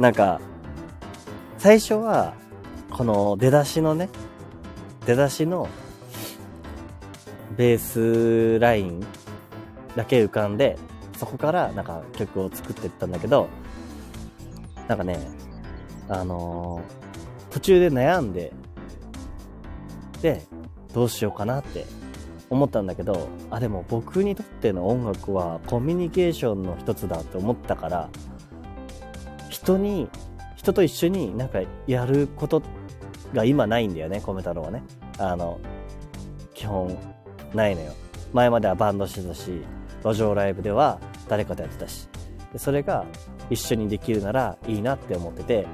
[0.00, 0.40] なんか、
[1.58, 2.32] 最初は、
[2.90, 4.08] この出だしのね、
[5.04, 5.68] 出だしの
[7.54, 9.04] ベースライン
[9.96, 10.78] だけ浮かんで、
[11.18, 13.50] そこからなんか曲を作っていったんだけど、
[14.88, 15.18] なんかね、
[16.08, 18.54] あのー、途中で悩んで、
[20.22, 20.46] で、
[20.94, 21.84] どうしようかなって
[22.48, 28.08] 思ったんだけど、あ、でも僕にとっての音楽はコミュニケーションの一つだって思ったから、
[29.50, 30.08] 人に、
[30.56, 32.62] 人と一緒になんかやること
[33.34, 34.82] が今ないんだよね、米太郎はね。
[35.18, 35.60] あの、
[36.54, 36.96] 基本
[37.52, 37.92] ないのよ。
[38.32, 39.62] 前まではバンドしてたし、
[40.02, 42.08] 路上ライブでは誰かとやってたし。
[42.52, 43.04] でそれが
[43.48, 45.66] 一緒にできるならいいなって思ってて、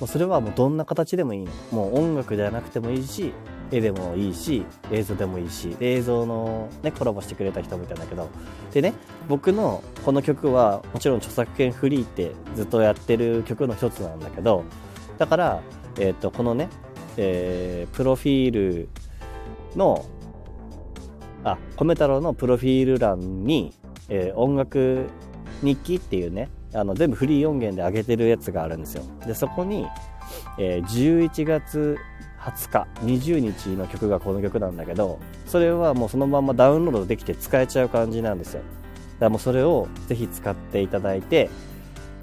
[0.00, 1.50] もうそれはもうどんな形でもいいの。
[1.72, 3.32] もう音楽ではなくてもいいし、
[3.72, 8.28] 絵でもいいし、映像でもいいし、映像のね、コラボしてくれた人もいたんだけど、
[8.72, 8.92] でね、
[9.28, 14.64] 僕のこの曲はもちろん著作権フリーってずっとやってる曲の一つなんだけど、
[15.18, 15.62] だから、
[15.98, 16.68] えっ、ー、と、このね、
[17.16, 18.88] えー、プロフィール
[19.74, 20.04] の、
[21.44, 23.74] あ、米太郎のプロフィール欄に、
[24.08, 25.06] えー、音楽
[25.62, 29.04] 日記っていうね、あの全部フリー音源で上げてるやつがあるんですよ。
[29.26, 29.86] で、そこに、
[30.58, 31.98] えー、11月
[32.42, 38.62] 20日、20日の曲がこの曲なんだけど、それはもうそのままダウンロードできて使えちゃう感じなんですよ。
[38.62, 38.70] だか
[39.20, 41.50] らもうそれをぜひ使っていただいて、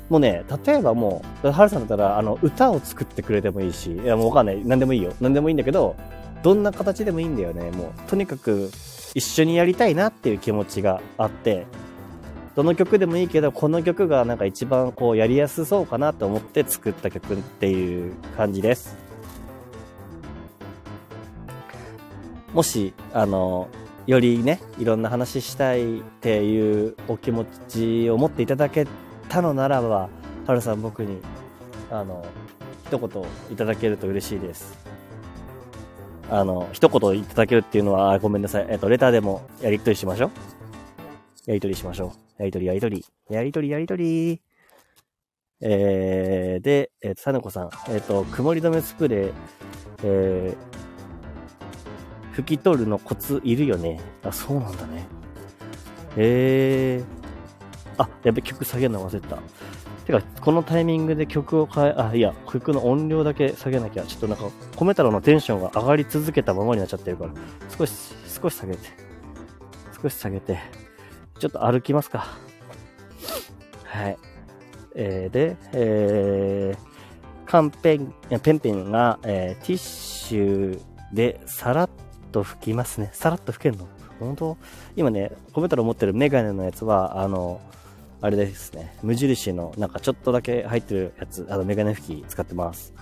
[0.09, 4.61] もうね、例えばもう、ハルさんだったら、あの、歌を作ってくれてもいいし、いやもうわかんない。
[4.65, 5.13] 何でもいいよ。
[5.21, 5.95] 何でもいいんだけど、
[6.41, 7.69] どんな形でもいいんだよね。
[7.71, 8.71] もう、とにかく、
[9.13, 11.67] 一緒にやりたいなっていう気持ちがあって、
[12.55, 19.08] どの曲でもいいけど、この曲がなんか一番こうやりやすそうかなと思って作った曲っていう感じです。
[22.53, 23.67] もし、あの、
[24.07, 28.87] よりね、いろんな話したいっていうお気持ちを持っていただけ
[29.29, 30.09] たのならば、
[30.47, 31.21] はるさん僕に、
[31.91, 32.25] あの、
[32.87, 34.77] 一言いただけると嬉しいです。
[36.31, 38.67] あの、一言いただけるっていうのは、ごめんなさい。
[38.69, 40.31] えっと、レターでもやりとりしましょう。
[41.45, 42.41] やりとりしましょう。
[42.41, 43.05] やりとり、やりとり。
[43.29, 44.41] やりとり、やりとり。
[45.61, 47.69] えー、で、えっ、ー、と、さぬこさん。
[47.89, 49.33] えっ、ー、と、曇り止めスプレー、
[50.03, 50.88] えー、
[52.39, 53.99] 拭き取るのコツいるよね。
[54.23, 55.05] あ、そうなんだね。
[56.15, 58.01] えー。
[58.01, 59.37] あ、やべ、曲下げるの忘れた。
[60.05, 64.03] てか、このタイミングで曲を変え、あ、いや、曲の音量だけ下げなきゃ。
[64.03, 67.33] ちょっとなんか、コメ太郎のテンションが上がり続けたままになっちゃってるから、
[67.77, 67.91] 少し、
[68.41, 68.79] 少し下げて。
[70.01, 70.59] 少し下げて。
[71.39, 72.25] ちょっと歩きますか。
[73.83, 74.17] はい。
[74.95, 80.81] えー、で、えー、カンペン、ペンペンが、えー、ティッシュ
[81.13, 81.89] でさらっ
[82.31, 83.09] と拭きますね。
[83.13, 83.87] さらっと拭けんの？
[84.19, 84.57] 本当？
[84.95, 87.61] 今ね、コメントの持ってるメガネのやつは、あの、
[88.21, 92.93] あれですね、無印のなんかちょっとだけ入ってるやつ、あのメガネ拭き使ってます。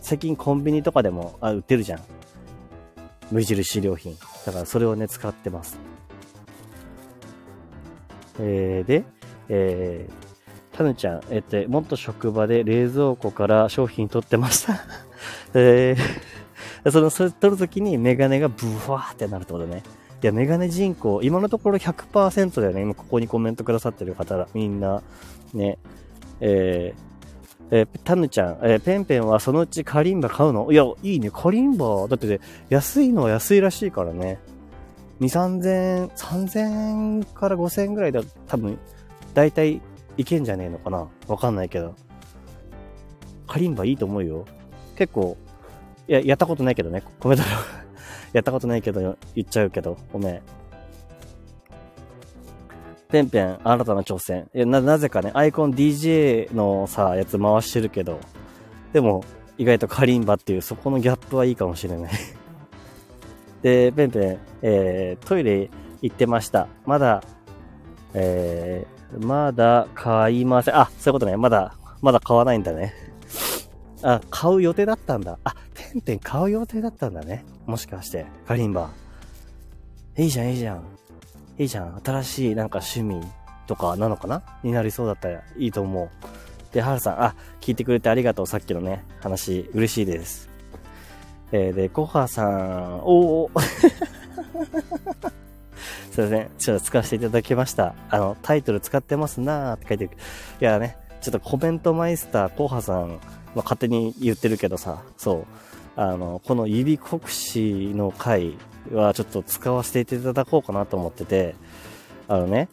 [0.00, 2.00] 最近コンビニとかでも、あ、売ってるじゃん。
[3.30, 4.16] 無印良品。
[4.46, 5.78] だからそれをね、使ってます。
[8.40, 9.04] えー、で、
[9.48, 14.80] えー、タヌちゃん、えっ、と、もっと職場で冷蔵庫から商品取ってました。
[15.54, 16.27] えー、
[16.90, 19.82] その、それ取るときにメガネがブワーってなるってことね。
[20.22, 22.82] いや、メガネ人口、今のところ100%だよね。
[22.82, 25.02] 今ここにコメントくださってる方ら、みんな、
[25.54, 25.78] ね。
[26.40, 27.08] えー、
[27.70, 30.72] えー、タヌちゃん、えー、ペンペンはそのうちカリンバ買うの？
[30.72, 32.06] いや、いいね、カリンバ。
[32.08, 34.38] だってね、安いのは安いらしいからね。
[35.20, 35.28] 2、
[35.60, 38.78] 3000、3000から5000ぐらいだ多分、
[39.34, 39.80] だいたい
[40.16, 41.94] いけんじゃねえのかなわかんないけど。
[43.46, 44.44] カリンバいいと思うよ。
[44.96, 45.36] 結構、
[46.08, 47.02] いや、やったことないけどね。
[47.20, 47.38] ごめん。
[48.32, 50.40] やったことないけど、言っちゃうけど、ごめん。
[53.10, 54.48] ペンペン、新たな挑戦。
[54.54, 58.20] いや、な、なぜかね、アイコン DJ のさ、やつ回してるけど、
[58.92, 59.22] でも、
[59.58, 62.12] 意外とカリンバっていう、そこのギャップはいいかもしれない
[63.60, 66.68] で、ペンペン、えー、トイレ言ってました。
[66.86, 67.22] まだ、
[68.14, 70.76] えー、まだ買いません。
[70.76, 71.36] あ、そういうことね。
[71.36, 73.07] まだ、まだ買わないんだね。
[74.02, 75.38] あ、買う予定だったんだ。
[75.44, 77.44] あ、てんてん買う予定だったんだね。
[77.66, 78.90] もしかして、カリンバ。
[80.16, 80.82] いいじゃん、いいじゃん。
[81.58, 82.00] いいじゃん。
[82.04, 83.26] 新しいなんか趣味
[83.66, 84.42] とかなのかな？
[84.62, 86.08] になりそうだったらいいと思う。
[86.74, 88.46] で、はるさん、あ、聞いてくれてありがとう。
[88.46, 90.48] さっきのね、話、嬉しいです。
[91.50, 93.50] えー、で、コハさん、おお
[96.10, 96.50] すいません。
[96.58, 97.94] ちょっと使わせていただきました。
[98.10, 100.10] あの、タイトル使ってますなーって書いてる。
[100.60, 103.18] いやね、ちょっとコメントマイスター、コハさん、
[103.54, 105.46] まあ、勝手に言ってるけどさ、そう。
[105.96, 108.56] あの、この指国詞の回
[108.92, 111.54] はちょっと使わせていただこうかなと思ってて、
[112.28, 112.68] あのね、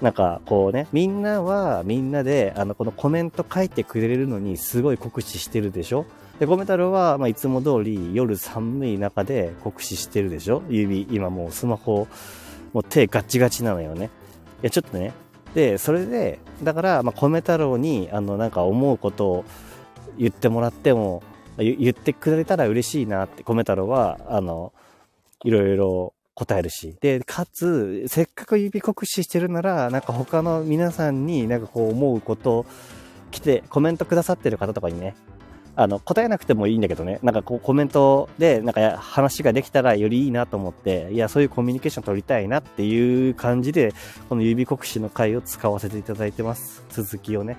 [0.00, 6.06] なんかこうね、みんなはみんなで、あの、このコメント書いてくれるのにすごい酷使してるでしょ？
[6.40, 10.62] で、コメ太郎は、まあ、いつも通り夜寒い中で酷使してるでしょ？
[10.70, 12.08] 指、今もうスマホ、
[12.72, 14.06] もう手ガチガチなのよね。
[14.62, 15.12] いや、ちょっとね。
[15.54, 19.44] で、それで、だから、まあ、米太郎に、あの、なんか思うことを
[20.18, 21.22] 言ってもらっても、
[21.58, 24.72] 言ってくれたら嬉しいなって、米太郎は、あの、
[25.44, 26.96] いろいろ答えるし。
[27.00, 32.64] で、かつ、せっかく指酷使してるなら、なんか他の皆さんになんかこう思うこと
[33.30, 35.14] 来て、コメントくださってる方とかにね、
[35.74, 43.94] あの、答えなくてもいいんだけどね、なんかこうコメントで、なんか話ができたらよりいいなと思って、いや、そういうコミュニケーション取りたいなっていう感じで、
[44.28, 46.84] この指国詞の回を使わせていただいてます。
[46.90, 47.58] 続きをね。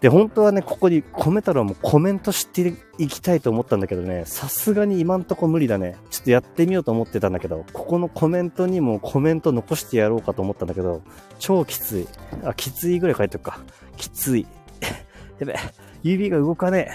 [0.00, 5.96] で、本当はね、ここにコメ太郎もコメントしていきたいと思ったんだけどね、さすがに今んとこ無理だね。
[6.10, 11.02] ちょっとやってみようと思ってたんだけど、ここのコメントにもコメント残してやろうかと思ったんだけど、
[11.38, 12.08] 超きつい。
[12.44, 13.60] あ、きついぐらい書いておくか。
[13.98, 14.46] きつい。
[15.38, 15.54] やべ、
[16.02, 16.88] 指が動かね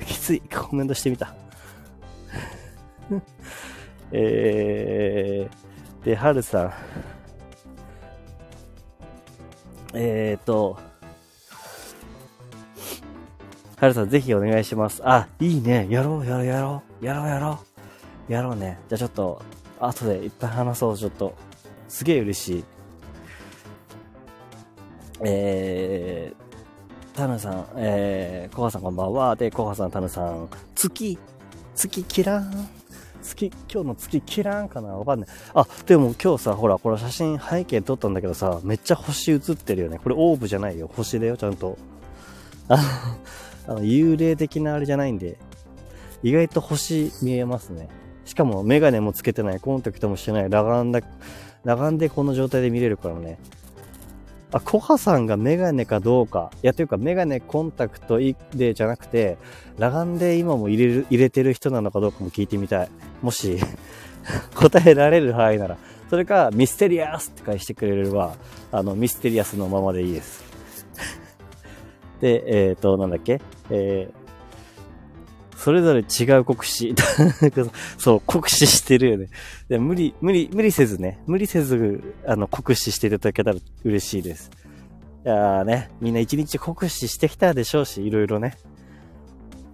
[0.00, 0.04] え。
[0.06, 0.40] きつい。
[0.40, 1.34] コメントしてみた。
[4.10, 6.72] えー、で、はるさん。
[9.92, 10.78] えーと、
[13.76, 15.02] はるさんぜひお願いします。
[15.04, 15.86] あ、いいね。
[15.90, 17.04] やろう、やろう、やろう。
[17.04, 17.58] やろう、やろ
[18.28, 18.32] う。
[18.32, 18.78] やろうね。
[18.88, 19.42] じゃあちょっと、
[19.80, 21.34] 後でいっぱい話そう、ちょっと。
[21.88, 22.64] すげえ嬉しい。
[25.20, 29.36] えー、タヌさん、えー、コハさんこんばんは。
[29.36, 31.18] で、コハさん、タヌさん、月、
[31.74, 32.68] 月キラン。
[33.22, 34.90] 月、今日の月キランかな？
[34.90, 35.28] わかんない。
[35.54, 39.98] あ、でも今日さ、ほら、これ写真背景撮ったんだけどさ、めっちゃ星映ってるよね。
[39.98, 40.90] これオーブじゃないよ。
[40.94, 41.78] 星だよ、ちゃんと。
[42.68, 43.16] あ
[43.66, 45.38] あの、幽霊的なあれじゃないんで、
[46.22, 47.88] 意外と星見えますね。
[48.24, 51.00] しかもメガネもつけてない、コンタクトもしてない、裸眼だ、
[51.64, 53.38] 裸眼でこの状態で見れるからね。
[54.52, 56.52] あ、コハさんがメガネかどうか。
[56.62, 58.18] いや、というか、メガネコンタクト
[58.54, 59.36] でじゃなくて、
[59.78, 62.88] 裸眼で今も入れる、入れてる人なのかどうかも聞いてみたい。
[63.20, 63.58] もし
[64.54, 65.76] 答えられる範囲なら。
[66.08, 68.36] それか、ミステリアスって返してくれれば、
[68.70, 70.53] あの、ミステリアスのままでいいです。
[72.20, 73.40] で、えっ、ー、と、なんだっけ？
[73.70, 76.94] えー、それぞれ違う国士。
[77.98, 79.28] そう、国士してるよね。
[79.68, 84.50] で無理、無理、無理せずね、無理せず、あの、国士していただけたら嬉しいです。
[85.24, 88.56] いやーね、みんな一日国士してきたでしょうし、いろいろね。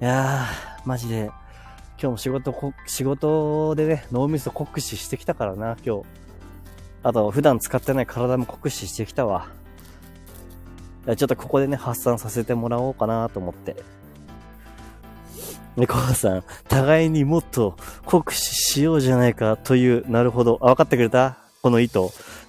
[0.00, 1.30] いやー、マジで、
[2.00, 6.02] 今日も仕事、仕事でね、脳みそ酷使してきたからな、今日。
[7.02, 9.48] あと、普段使ってない体も酷使してきたわ。
[11.06, 13.76] ちょっとここでね、発散させてもらおうかなと思って。
[15.76, 20.58] 猫さん、互いにもっと酷使しようじゃないかという、なるほど。
[20.62, 21.38] あ、分かってくれた？
[21.62, 22.00] この意図。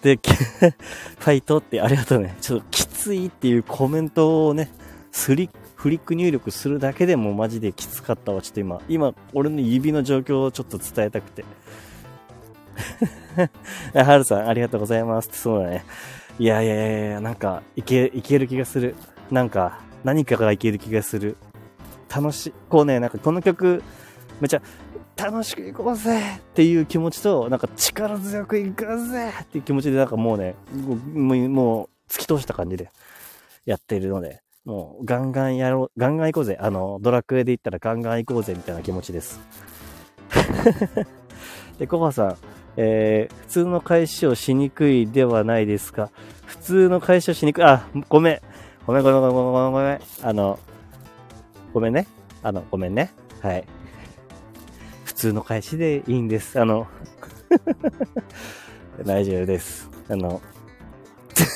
[0.02, 0.16] で、
[1.20, 2.36] ファイトってありがとうね。
[2.42, 4.72] ちょっときついっていうコメントをね、
[5.12, 8.42] スリフリック入力するだけでもマジできつかったわ。
[8.42, 11.44] ちょっと今、今、俺の指の状況をちょっと伝えたくて。
[13.94, 15.30] はるさん、ありがとうございます。
[15.34, 15.86] そうだね。
[16.42, 18.96] いやいやいやいや、なんか、いけ、いける気がする。
[19.30, 21.38] なんか、何かがいける気がする。
[22.10, 23.84] 楽しい、こうね、なんかこの曲、
[24.40, 24.62] めちゃ、
[25.16, 30.56] 楽しくいこうぜっていう気持ちと、なんか力強くいこうぜっていう気持ちで、なんかもうね、
[31.14, 32.90] もう、もう突き通した感じで
[33.66, 36.58] やってるので、もうガンガンやろう、ガンガン行こうぜ。
[36.60, 39.40] あの、ドラクエで言ったらガンガン行こうぜみたいな気持ちです。
[41.78, 42.38] で、コバさん、
[42.78, 46.10] えー、普通の返しをしにくいではないですか
[46.46, 48.42] 普通の返しをしにくい、あ、ごめん。
[48.86, 50.00] ごめんごめんごめんごめんごめん。
[50.24, 50.60] あの、
[51.74, 52.08] ごめんね。
[52.44, 53.14] あの、ごめんね。
[53.42, 53.66] はい。
[55.06, 56.60] 普通の返しでいいんです。
[56.60, 56.88] あの
[59.06, 59.90] 大丈夫です。
[60.10, 60.42] あの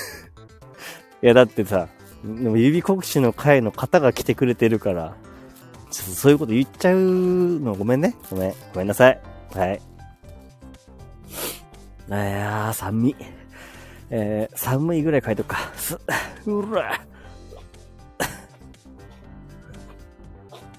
[1.24, 1.88] いや、だってさ、
[2.24, 5.16] でも指国士の会の方が来てくれてるから、
[5.90, 7.00] ちょっとそういうこと言っちゃう
[7.60, 8.16] のごめんね。
[8.30, 8.54] ごめん。
[8.74, 9.20] ごめんなさい。
[9.54, 9.82] はい。
[12.08, 13.16] いやー、寒い。
[14.12, 15.58] えー、寒いぐらい書いとくか。
[15.76, 15.98] す、
[16.46, 17.02] うら。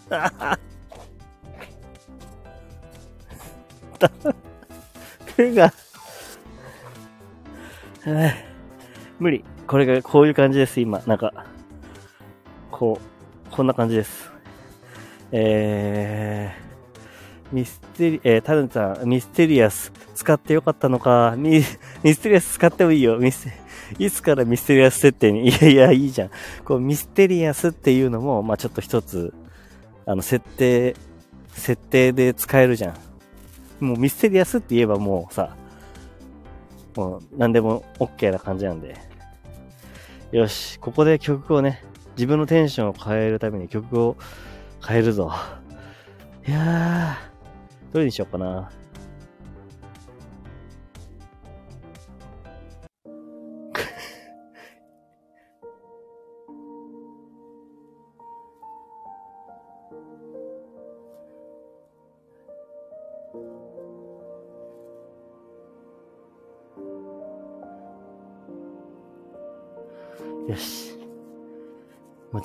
[0.08, 0.58] あ
[5.36, 5.72] 手が、
[9.18, 9.44] 無理。
[9.66, 11.00] これが、こういう感じです、今。
[11.06, 11.32] なんか、
[12.70, 13.00] こ
[13.48, 14.30] う、こんな感じです。
[15.32, 21.34] えー、ミステリ、えー、タルンさん、ミステリアス、使ってよかったのか。
[21.38, 21.78] ミ、ス
[22.22, 23.18] テリアス使ってもいいよ。
[23.18, 23.48] ミス、
[23.98, 26.30] いつからミステリアス設定に、いやいや、いいじゃん。
[26.64, 29.32] こう、ミステリアスっていうのも、まあちょっと一つ、
[30.06, 30.96] あの、設定、
[31.52, 32.94] 設定で使えるじゃん。
[33.84, 35.54] もうミステリアスって言えばもうさ、
[36.96, 38.96] もう何でも OK な感じなんで。
[40.32, 41.84] よし、ここで曲をね、
[42.16, 44.16] 自分のテンションを変えるために曲を
[44.86, 45.30] 変えるぞ。
[46.48, 48.70] いやー、どれにしようかな。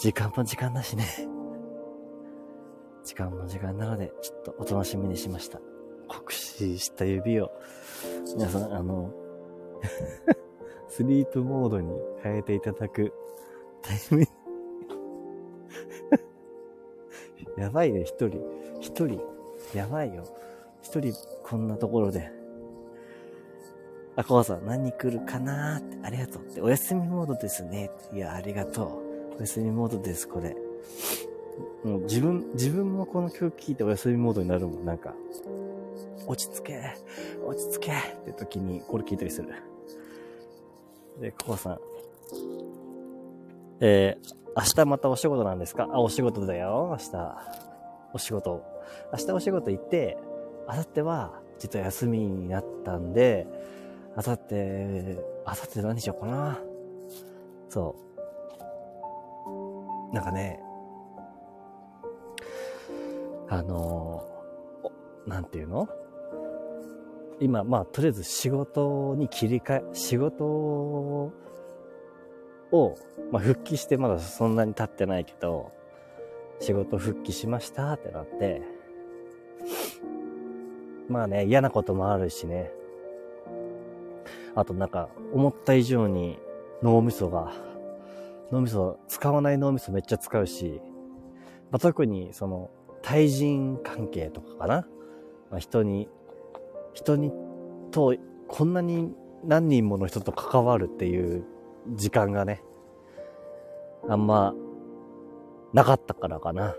[0.01, 1.05] 時間も時間だしね。
[3.03, 5.61] 時間も時間なので、ちょっとお楽しみにしました。
[6.07, 7.51] 酷使した指を、
[8.35, 9.13] 皆さん、あの、
[10.89, 11.93] スリープモードに
[12.23, 13.13] 変えていただく
[13.83, 14.25] タイミン
[17.55, 18.41] グやばいね、一人。
[18.79, 19.21] 一人。
[19.75, 20.23] やばいよ。
[20.81, 22.31] 一人、こんなところで。
[24.15, 27.91] あ、こうさん、何来るかなーって、ありがとうって、お休みモードですね。
[28.11, 29.00] いや、ありがとう。
[29.41, 30.55] 休みモードです、これ。
[31.83, 35.13] もう自分、自分もこの曲聴いてお休みモードになるもん、なんか。
[36.27, 36.79] 落ち着け、
[37.45, 39.49] 落ち着けって時にこれ聞いたりする。
[41.19, 41.79] で、ココさん。
[43.79, 45.89] えー、明日またお仕事なんですか？
[45.91, 47.37] あ、お仕事だよ、明日。
[48.13, 48.63] お仕事。
[49.11, 50.17] 明日お仕事行って、
[50.67, 53.47] 明後日は実は休みになったんで、
[54.15, 56.59] あさって、あさって何しようかな。
[57.69, 58.10] そう。
[60.11, 60.61] なんかね、
[63.47, 64.27] あの
[65.25, 65.87] なんていうの？
[67.39, 71.31] 今、まあ、とりあえず仕事に切り替え、仕事を、
[73.31, 75.71] まあ、復帰してまだそんなに経ってないけど、
[76.59, 78.61] 仕事復帰しましたってなって、
[81.09, 82.71] まあね、嫌なこともあるしね、
[84.53, 86.37] あとなんか、思った以上に
[86.83, 87.53] 脳みそが、
[88.51, 90.81] 脳みそ、使わない脳みそめっちゃ使うし、
[91.71, 92.69] まあ、特にその、
[93.01, 94.87] 対人関係とかかな。
[95.49, 96.09] まあ、人に、
[96.93, 97.31] 人に、
[97.91, 98.15] と、
[98.47, 101.45] こんなに何人もの人と関わるっていう
[101.93, 102.63] 時間がね、
[104.07, 104.53] あんま、
[105.73, 106.67] なかったからかな。
[106.67, 106.77] だか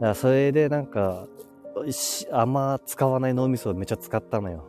[0.00, 1.26] らそれでなんか、
[2.32, 4.64] あんま使わない脳みそをめっちゃ使ったのよ。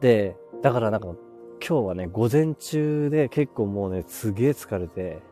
[0.00, 1.08] で、だからなんか、
[1.64, 5.22] 今日はね、午前中で結構もうね、すげえ疲れて、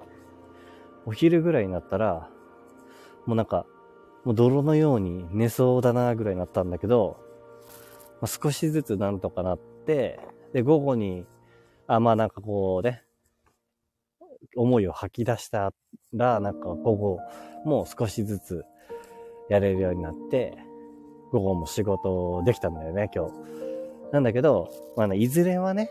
[1.04, 2.30] お昼ぐらいになったら、
[3.26, 3.66] もうなんか、
[4.24, 7.16] もう泥のように寝そうだなぐらいになったんだけど、
[8.20, 10.20] まあ、少しずつなんとかなって、
[10.52, 11.26] で、午後に、
[11.88, 13.02] あ、まあなんかこうね、
[14.54, 15.72] 思いを吐き出した
[16.12, 17.18] ら、なんか午後、
[17.64, 18.64] もう少しずつ
[19.48, 20.56] やれるようになって、
[21.32, 23.32] 午後も仕事できたんだよね、今日。
[24.12, 25.90] なんだけど、まあね、いずれはね、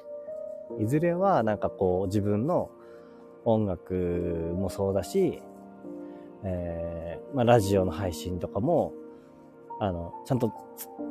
[0.78, 2.70] いずれはなんかこう自分の
[3.46, 3.94] 音楽
[4.56, 5.42] もそうだし、
[6.44, 8.94] えー、まあラジオの配信とかも、
[9.80, 10.54] あの、ちゃんと、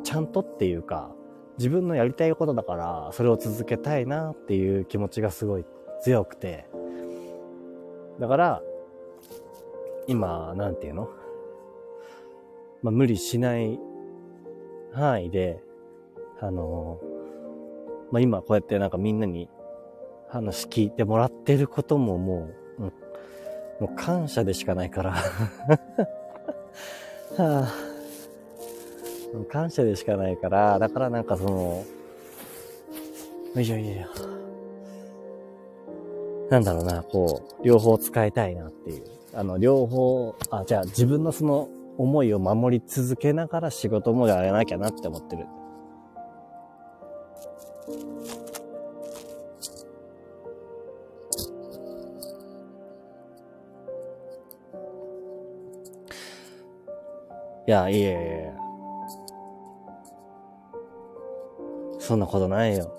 [0.05, 1.11] ちゃんとっていうか、
[1.57, 5.65] 自分のやりたいことだから、それを続けたいなっていう気持ちがすごい
[6.03, 6.67] 強くて、
[8.21, 8.63] だから、
[10.07, 11.09] 今、なんていうの？
[12.83, 13.79] まあ、無理しない
[14.93, 15.63] 範囲で、
[16.41, 17.01] あの、
[18.11, 19.49] まあ、今こうやってなんかみんなに
[20.29, 22.93] 話聞いてもらってることももう、うん、も
[23.93, 25.13] う感謝でしかないから
[27.37, 27.73] はあ、
[29.51, 31.85] 感謝でしかないから、だからなんかその、
[33.55, 34.09] いやいやいや、
[36.51, 39.05] なんだろうな、こう、両方使いたいなっていう。
[39.35, 45.47] あの、両方、あ、じゃあ自分のその思いを守り続けながら仕事もやらなきゃなって思ってる。
[57.69, 58.55] いや、いやいやいや。
[61.99, 62.91] そんなことないよ。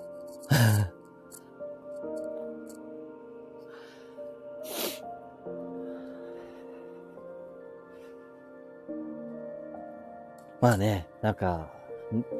[10.61, 11.67] まあね、なんか、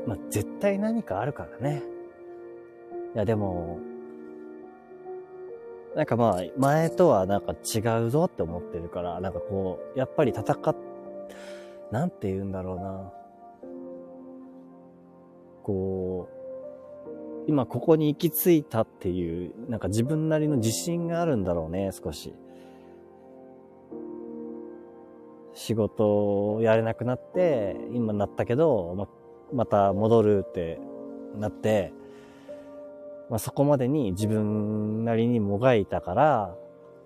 [0.06, 1.82] まあ、絶対何かあるからね。
[3.16, 3.80] いや、でも、
[5.96, 10.76] なんかまあ、前とはなんか違うぞって思ってるから、なんかこう、やっぱり戦っ、
[11.92, 13.14] なんて言うんだろうな。
[15.64, 16.40] こう、
[17.48, 22.34] 今ここに行き着いたっていう、なんか自分なりの自信があるんだろうね、少し。
[25.54, 29.08] 仕事をやれなくなって、今なったけど、ま、
[29.52, 30.80] また戻るって
[31.38, 31.92] なって、
[33.30, 36.56] まあ、そこまでに自分なりにもがいたから、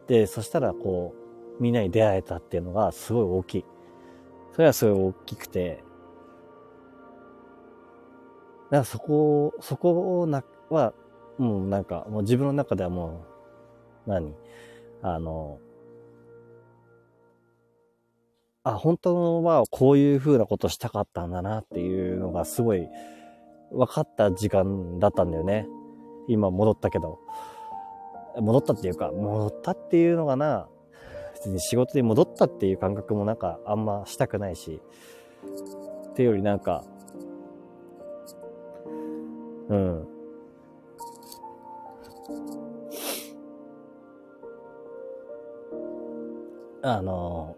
[0.08, 1.14] で、そしたらこ
[1.60, 3.66] う、みんなに出会えたっていうのがすごい大きい。
[4.54, 5.84] それはすごい大きくて、
[8.72, 10.94] だからそこ、そこをな、は、
[11.38, 13.26] もうなんか、もう自分の中ではも
[14.08, 14.34] う、何？
[15.02, 15.60] あの、
[18.64, 22.88] あ、本当はこういう風なことしたかったんだなっていうのがすごい
[23.72, 25.68] 分かった時間だったんだよね。
[26.28, 27.20] 今戻ったけど。
[28.40, 30.68] 戻ったっていうか、戻ったっていうのがな、
[31.44, 34.80] 別に仕事に戻ったっていう感覚もなんかあんましたくないし、
[36.12, 36.86] っていうよりなんか、
[39.68, 40.08] うん。
[46.82, 47.58] あの、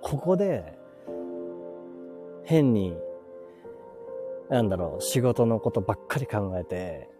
[0.00, 0.78] ここで、
[2.44, 2.96] 変に、
[4.48, 7.10] なんだろう、仕事のことばっかり考えて、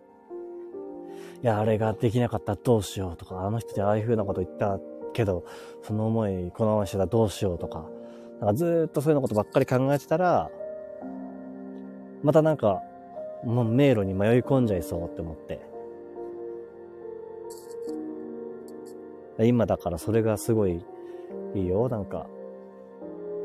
[1.42, 4.78] いや、あれができなかったらどうしようとか、あの人でああいう風なこと言った
[5.16, 5.44] けど、
[5.82, 7.86] その思いこのまましてたらどうしようとか、
[8.40, 10.50] なんかずっとそういうのことばっかり考えてたら、
[12.22, 12.82] またなんか、
[13.44, 15.60] もう迷路に迷い込んじゃいそうって思って。
[19.38, 20.82] 今だからそれがすごい
[21.54, 22.26] いいよ、なんか。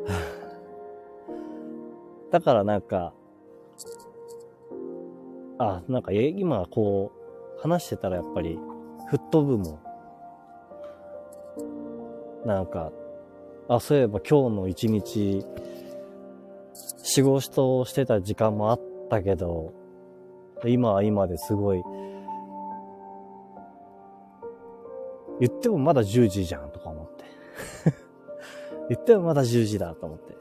[2.31, 3.13] だからなんか、
[5.57, 7.11] あ、なんか今こ
[7.57, 8.59] う、話してたらやっぱり、
[9.09, 9.90] 吹っ飛ぶもん。
[12.45, 12.91] なんか、
[13.67, 15.45] あ、そういえば今日の一日、
[17.03, 19.73] 仕事をしてた時間もあったけど、
[20.65, 21.83] 今は今ですごい、
[25.39, 27.23] 言ってもまだ10時じゃんとか思って。
[28.89, 30.35] 言ってもまだ10時だと思って。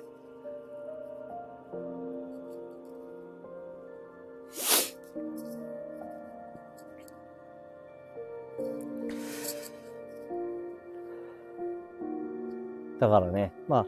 [13.01, 13.87] だからね、まあ、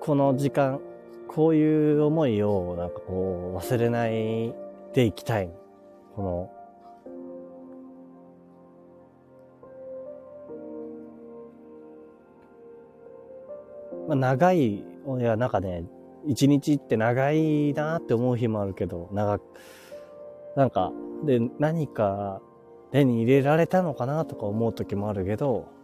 [0.00, 0.80] この時間、
[1.28, 4.54] こういう思いをなんかこう忘れない
[4.94, 5.50] でいきたい。
[6.14, 6.50] この、
[14.08, 14.84] まあ、長い、い
[15.20, 15.84] や、なんかね、
[16.26, 19.42] 一日って長いなって思う日もあるけど、長く、
[20.56, 20.92] なんか、
[21.26, 22.40] で、何か
[22.90, 25.75] 手に入れられたのかなとか思う時もあるけど、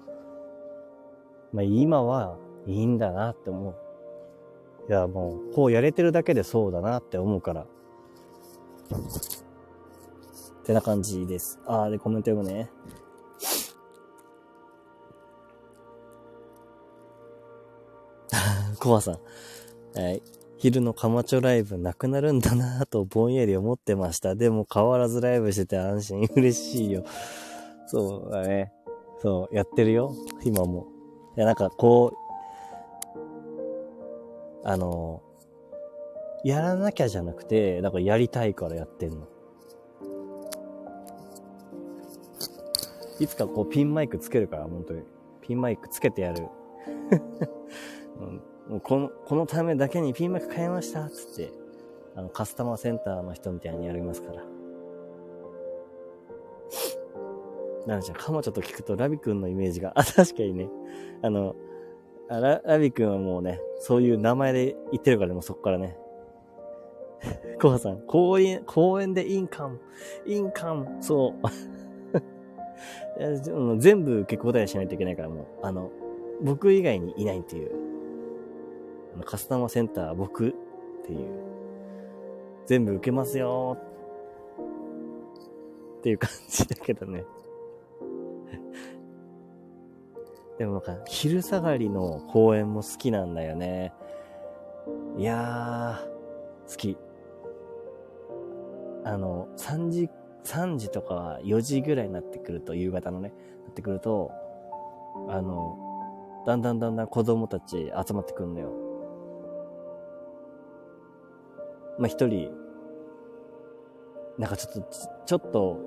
[1.52, 2.36] まあ今は
[2.66, 3.74] いいんだなって思う。
[4.88, 7.62] いやもう、こうやれてるだけでそうだなって思うから。
[7.62, 7.66] っ
[10.64, 11.60] てな感じです。
[11.66, 12.70] あー、で、コメント読むね。
[18.78, 19.18] コアさん。
[19.98, 20.22] はい。
[20.58, 24.36] 昼のカマチョライブなくなるんだなぁとぼんやり思ってました。
[24.36, 26.28] でも変わらずライブしてて安心。
[26.36, 27.02] 嬉しいよ。
[27.86, 28.72] そうだね。
[29.20, 30.14] そう、やってるよ。
[30.44, 30.91] 今も。
[31.36, 32.22] いや、なんかこう、
[34.64, 35.22] あの、
[36.44, 39.28] やらなきゃじゃなくて、なんかやりたいからやってんの。
[43.20, 45.02] いつかこうピンマイクつけるから、本当に。
[45.40, 46.48] ピンマイクつけてやる。
[48.76, 51.52] う、この、このためだけにピンマイク買いましたつって、
[52.14, 54.42] あの、カスタマーセンターの人みたいにやりますから。
[57.86, 60.68] ななちゃん、かまちょっと聞くとラビくんのイメージが、あ、確かにね。
[61.22, 61.56] あの、
[62.28, 65.96] あララビくんはもうね、そういう名前で言ってるからね、もうそこからね。
[67.60, 69.80] コバさん、公園、公園でインカム、
[70.26, 71.42] インカム、そう。
[73.78, 75.90] 全部受け答えしないといけないから、もう、あの、
[76.42, 77.70] 僕以外にいないっていう。
[79.14, 80.52] あのカスタマーセンター僕っ
[81.04, 81.18] ていう。
[82.66, 83.76] 全部受けますよ
[85.98, 87.24] っていう感じだけどね。
[90.62, 93.92] でもなんか、昼下がりの公園も好きなんだよね。
[95.18, 96.96] いやー、好き。
[99.02, 100.08] あの、3時、
[100.44, 103.34] 3時とか4時ぐらいになってくると、夕方のね、
[103.64, 104.30] なってくると、
[105.28, 105.76] あの、
[106.46, 108.70] だんだんだんだん子供たち集まってくんのよ。
[111.98, 112.52] まあ、一人、
[114.38, 114.88] なんかちょっと、
[115.26, 115.80] ちょっと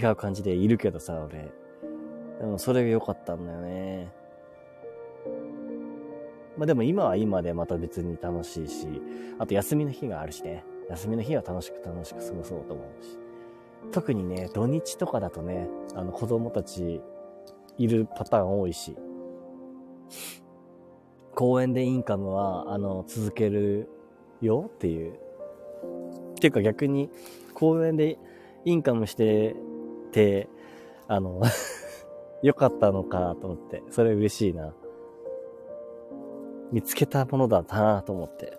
[0.00, 1.50] 違う感じでいるけどさ、俺。
[2.38, 4.12] でもそれが良かったんだよね。
[6.56, 8.86] まあでも今は今でまた別に楽しいし、
[9.38, 10.64] あと休みの日があるしね。
[10.88, 13.18] 休みの日は楽しく楽しく過ごそうと思うし。
[13.92, 17.00] 特にね、土日とかだとね、あの子供たち
[17.76, 18.96] いるパターン多いし。
[21.34, 23.88] 公園でインカムは、あの、続ける
[24.40, 25.12] よっていう。
[25.12, 25.14] っ
[26.40, 27.10] ていうか逆に、
[27.54, 28.18] 公園で
[28.64, 29.54] インカムして
[30.10, 30.48] て、
[31.06, 31.40] あの
[32.42, 34.72] 良かったのかと思って、それ嬉しいな。
[36.72, 38.58] 見つけたものだなと思って。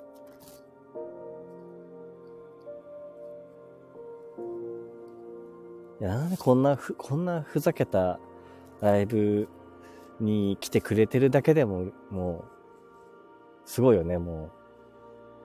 [6.01, 8.19] いや、なんでこんなふ、こんなふざけた
[8.81, 9.47] ライブ
[10.19, 12.45] に来てくれてるだけでも、も
[13.65, 14.49] う、すごいよね、も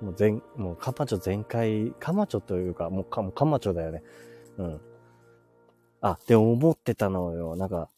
[0.00, 0.04] う。
[0.06, 4.02] もう全、もうカマチョ全開、カマチョというか、もうカカマチョだよね。
[4.58, 4.80] うん。
[6.00, 7.56] あ、で思ってたのよ。
[7.56, 7.88] なんか、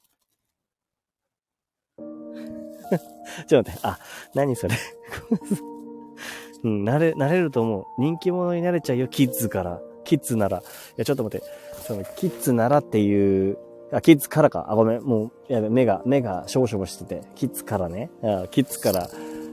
[3.47, 3.99] ちょっと待って、あ、
[4.35, 4.75] 何それ。
[6.65, 7.85] うん、なれ、なれると思う。
[7.99, 9.81] 人気者になれちゃうよ、キッズから。
[10.05, 10.59] キッズなら。
[10.59, 10.63] い
[10.97, 11.47] や、ちょっと待って。
[11.83, 13.59] その、キッズならっていう、
[13.93, 14.67] あ、キッズからか。
[14.69, 15.03] あ、ごめん。
[15.03, 17.23] もう、いや、目が、目がしょぼしょぼしてて。
[17.35, 18.11] キッズからね。
[18.23, 19.09] あキッズから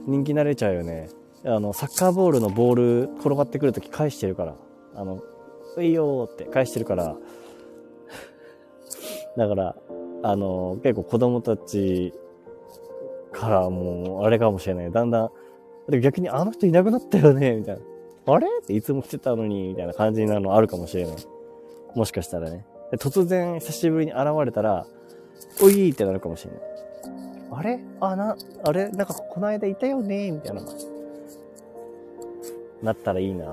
[0.06, 1.08] 人気なれちゃうよね。
[1.44, 4.54] あの、サッカーボールのボール転がってくるとき返してるから。
[4.96, 5.22] あの、
[5.78, 7.16] いいよーって返してるから。
[9.36, 9.76] だから、
[10.22, 12.12] あの、結構子供たち
[13.34, 14.92] からもう、あれかもしれない。
[14.92, 15.30] だんだん、
[15.88, 17.82] で逆にあの人いなくなったよね、みたいな。
[18.32, 18.46] あれ？
[18.62, 21.16] っていつも来てたのに、みたいな感じになるのあるかもしれない。
[21.94, 22.64] もしかしたらね。
[22.92, 24.86] 突然久しぶりに現れたら、
[25.62, 26.60] おいーってなるかもしれない。
[27.50, 27.80] あれ？
[28.00, 28.88] あ、な、あれ？
[28.88, 30.30] なんかこの間いたよね？
[30.30, 30.62] みたいな。
[32.82, 33.52] なったらいいな。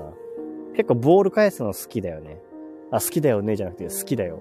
[0.74, 2.40] 結構ボール返すの好きだよね。
[2.90, 4.40] あ、好きだよねじゃなくて好きだよ。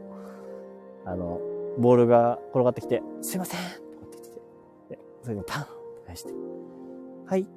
[1.05, 1.39] あの、
[1.77, 3.59] ボールが転がってきて、すいません
[5.23, 5.65] それでパン
[6.05, 6.33] 返して、
[7.25, 7.47] はい。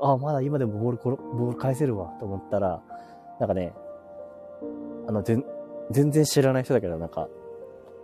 [0.00, 2.82] あ、まだ今でもボール、ボール返せるわ、と思ったら、
[3.38, 3.74] なんかね、
[5.06, 5.44] あの、全、
[5.90, 7.28] 全然知らない人だけど、なんか、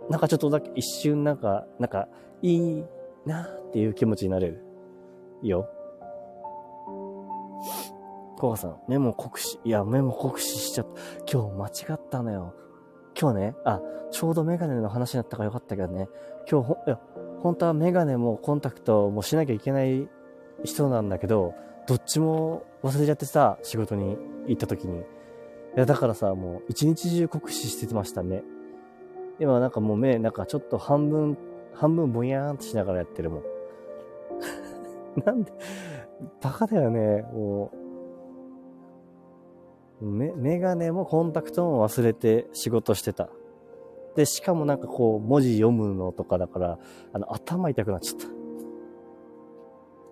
[0.09, 2.07] なんかちょっとだけ一瞬なんか、なんか、
[2.41, 2.85] いい
[3.25, 4.63] なっていう気持ちになれる。
[5.41, 5.67] いいよ。
[8.37, 10.87] コカさん、メモ酷使、いや、メモ酷使しちゃっ
[11.25, 11.31] た。
[11.31, 12.53] 今日間違ったのよ。
[13.19, 16.07] 今日ね、あ、ちょうどメガネの話になったからよかったけどね、
[16.49, 16.99] 今日ほ、いや、
[17.41, 20.07] 本当はメガネもコンタクトもしなきゃいけない
[20.63, 21.53] 人なんだけど、
[21.87, 24.17] どっちも忘れちゃってさ、仕事に
[24.47, 24.99] 行った時に。
[24.99, 25.03] い
[25.75, 28.43] や、だからさ、もう一日中酷使してましたね。
[29.39, 31.37] 今なんかもう目、なんかちょっと半分、
[31.73, 33.43] 半分ぼやーんとしながらやってるもん。
[35.25, 35.53] なんで、
[36.41, 37.71] バカだよね、も
[40.01, 40.05] う。
[40.05, 43.29] メ、メガネもコンタクトも忘れて仕事してた。
[44.19, 46.79] で、しかもなんかこう、文字読むのとかだから、
[47.13, 48.27] あの、頭痛くなっちゃった。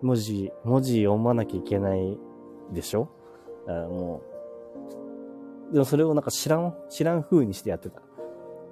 [0.01, 2.18] 文字、文字読まなきゃいけない
[2.72, 3.10] でしょ？
[3.68, 4.22] あも
[5.72, 5.74] う。
[5.74, 8.01] でもそれをなんか知らん、知らん風にしてやってた。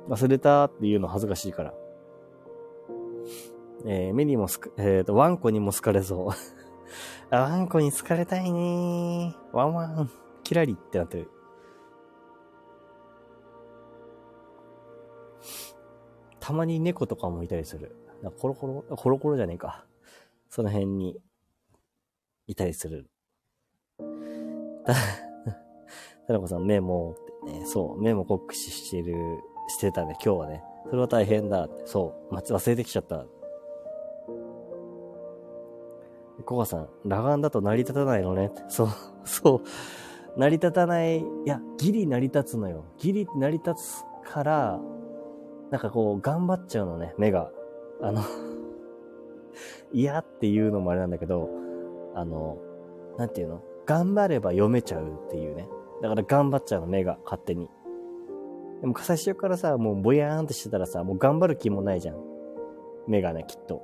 [0.07, 1.73] 忘れたっていうの恥ずかしいから。
[3.85, 6.29] えー、目にもすく、えっ、ー、と、ワンコにも好かれそう。
[7.29, 10.09] あ、ワンコに好かれたいねーワンワン、
[10.45, 11.29] キラリってなってる。
[16.45, 17.95] たまに猫とかもいたりする。
[18.39, 19.83] コロコロ、コロコロじゃねえか。
[20.47, 21.17] その辺に、
[22.45, 23.09] いたりする。
[24.85, 24.93] た、
[26.27, 27.15] たなこさん、メモ
[27.47, 29.15] ってね、そう、メモ酷使してる、
[29.69, 30.63] してたね、今日はね。
[30.85, 33.25] それは大変だ、そう、忘れてきちゃった。
[36.45, 38.51] コカさん、裸眼だと成り立たないのね。
[38.69, 38.87] そう、
[39.23, 39.63] そ
[40.35, 40.39] う。
[40.39, 42.85] 成り立たない、いや、ギリ成り立つのよ。
[42.99, 44.79] ギリ成り立つから、
[45.71, 47.51] なんかこう、頑張っちゃうのね、目が。
[48.01, 48.21] あの
[49.93, 51.49] 嫌っていうのもあれなんだけど、
[52.13, 52.57] あの、
[53.17, 53.61] なんていうの？
[53.85, 55.69] 頑張れば読めちゃうっていうね。
[56.01, 57.69] だから頑張っちゃうの、目が、勝手に。
[58.81, 62.17] でも、最初からさ、もうぼやーんってしてたらさ、もう頑張る気もないじゃん。
[63.07, 63.81] 目がね、きっと。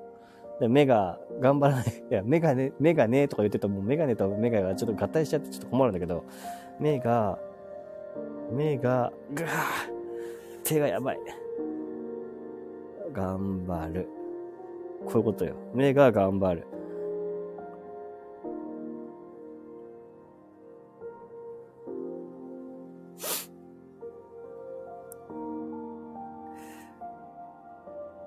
[0.60, 1.86] で目が頑張らない。
[2.10, 6.24] いや、目がね、目がねとか言ってたらもうメガネとメガがちょっと合体しちゃってちょっと困るんだけど、
[6.80, 7.40] 目が、
[8.52, 9.48] 目が、ぐー
[10.64, 11.20] 手がやばい。
[13.14, 14.07] 頑張る。
[15.05, 15.55] こういうことよ。
[15.74, 16.68] 目が頑張る。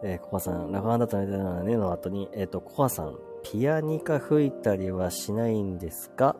[0.07, 6.37] えー、コアさん、楽観だったみたいねの後に、えっ、ー、と、コアさん、ピアニカ吹いたりはしないんですか？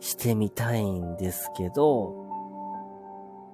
[0.00, 2.26] してみたいんですけど、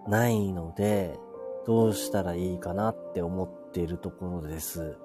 [0.07, 1.19] ないので、
[1.67, 4.97] どうしたらいいかなって思っているところです。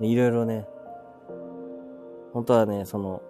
[0.00, 0.66] いろいろね、
[2.32, 3.22] 本当はね、その、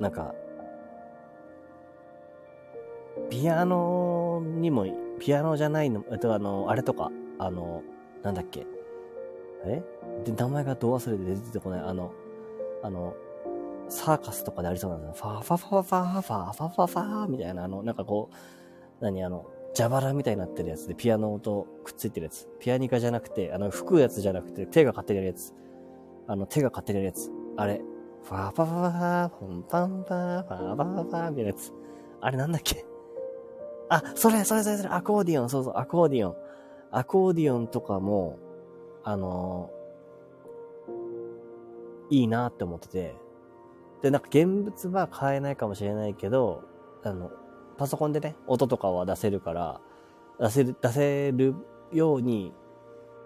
[0.00, 0.34] なんか、
[3.30, 4.86] ピアノにも、
[5.18, 7.82] ピアノじゃないの、えっと、あの、あれとか、あの、
[8.22, 8.66] なんだっけ。
[9.64, 9.82] え？
[10.24, 11.80] で、名前がど忘れて出てこない。
[11.80, 12.12] あの、
[12.82, 13.14] あの、
[13.88, 18.34] サーカスとかでありそうなんだファーファファファーファーファファファーみたいな、あの、なんかこう、
[19.02, 19.44] 何あの、
[19.76, 22.48] 蛇腹みたいになってるやつで、ピアノとくっついてるやつ。
[22.60, 25.52] ピアニカじゃなくて、あの、吹くやつじゃなくて、手が勝手にやるやつ。
[26.26, 27.30] あの、手が勝手にやるやつ。
[27.56, 27.82] あれ。
[28.22, 31.72] ファーファファファー、フォンパンパー、ファーファファファーみたいなやつ。
[32.20, 32.86] あれなんだっけ？
[33.88, 36.36] あ、それ、それ、それ、それ、アコーディオン、そうそう、アコーディオン。
[36.92, 38.38] アコーディオンとかも、
[39.02, 43.16] あのー、いいなって思ってて。
[44.02, 46.62] で、なんか現物は買えないかもしれないけど、
[47.02, 47.32] あの、
[47.82, 49.80] パソコンでね、音とかは出せるから、
[50.38, 51.56] 出せる、出せる
[51.90, 52.54] ように、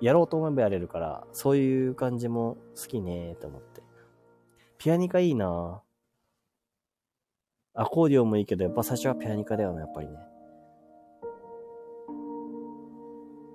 [0.00, 3.82] やろうと思えばやれるから、そういう感じも好きねと思って。
[4.78, 5.82] ピアニカいいな
[7.74, 10.14] アコーディオンもいいけど、やっぱ最初はピアニカだよね、やっぱりね。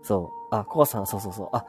[0.03, 0.55] そう。
[0.55, 1.49] あ、コアさん、そうそうそう。
[1.51, 1.65] あ、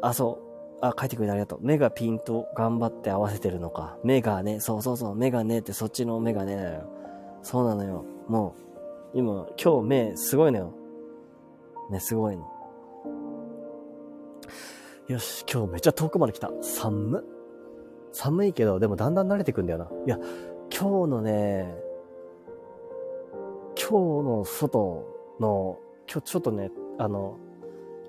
[0.00, 0.78] あ、そう。
[0.80, 1.58] あ、書いてくれてありがとう。
[1.60, 3.98] 目がピンと頑張って合わせてるのか。
[4.04, 6.97] 目がね、そうそうそう、目がねってそっちの目がねだよ。
[7.42, 8.04] そうなのよ。
[8.28, 8.54] も
[9.14, 10.72] う、今、今日目すごいのよ。
[11.90, 12.46] ね、すごいの。
[15.08, 16.50] よし、今日めっちゃ遠くまで来た。
[16.60, 17.24] 寒
[18.12, 19.88] 寒いけど、でもだんだん慣れてくんだよな。
[20.06, 20.18] いや、
[20.70, 21.74] 今日のね、
[23.74, 25.06] 今日の外
[25.40, 25.78] の、
[26.10, 27.38] 今日ちょっとね、あの、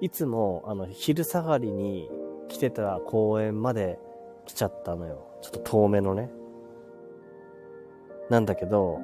[0.01, 2.09] いつも、あの、昼下がりに
[2.49, 3.99] 来てた公園まで
[4.45, 5.27] 来ちゃったのよ。
[5.41, 6.29] ちょっと遠めのね。
[8.29, 8.99] なんだけど、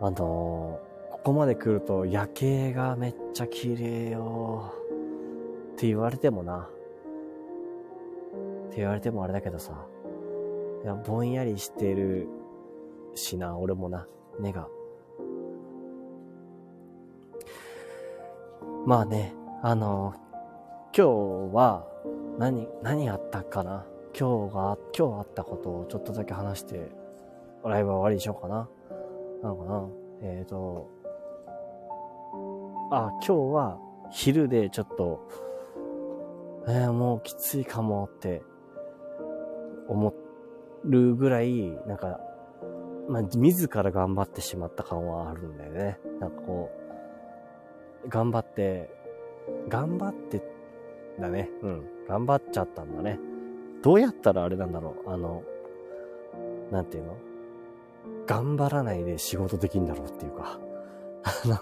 [0.00, 4.72] あのー、ここまで来ると夜景がめっちゃ綺麗よ。
[5.72, 6.68] って言われてもな。
[8.68, 9.72] って言われてもあれだけどさ。
[10.84, 12.28] いや、ぼんやりしてる
[13.14, 14.06] しな、俺もな、
[14.38, 14.68] 目が。
[18.86, 20.14] まあね、あの、
[20.96, 21.84] 今日は
[22.38, 23.84] 何、何あったかな？
[24.18, 26.92] 今日が、今日あったことをちょっとだけ話して、
[27.64, 28.68] ライブは終わりにしようかな。
[29.42, 29.88] なのかな？
[30.22, 30.88] えっ、ー、と、
[32.90, 33.78] あ、今日は
[34.10, 35.28] 昼でちょっと、
[36.66, 38.42] えー、もうきついかもって
[39.88, 40.12] 思
[40.84, 42.20] るぐらい、なんか、
[43.08, 45.98] まあ、自ら頑張ってしまった感はあるんだよね。
[46.20, 46.70] なんかこ
[48.04, 48.90] う、頑張って、
[49.68, 50.42] 頑張って
[51.18, 51.48] だね。
[51.62, 51.84] うん。
[52.06, 53.18] 頑張っちゃったんだね。
[53.82, 55.10] どうやったらあれなんだろう？
[55.10, 55.42] あの、
[56.70, 57.16] なんていうの？
[58.26, 60.60] 頑張らないで仕事できんだろうっていうか。
[61.22, 61.58] あの、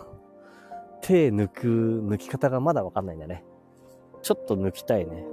[1.01, 1.67] 手抜く、
[2.03, 3.45] 抜き方がまだわかんないんだね。
[4.23, 5.25] ちょっと抜きたいね。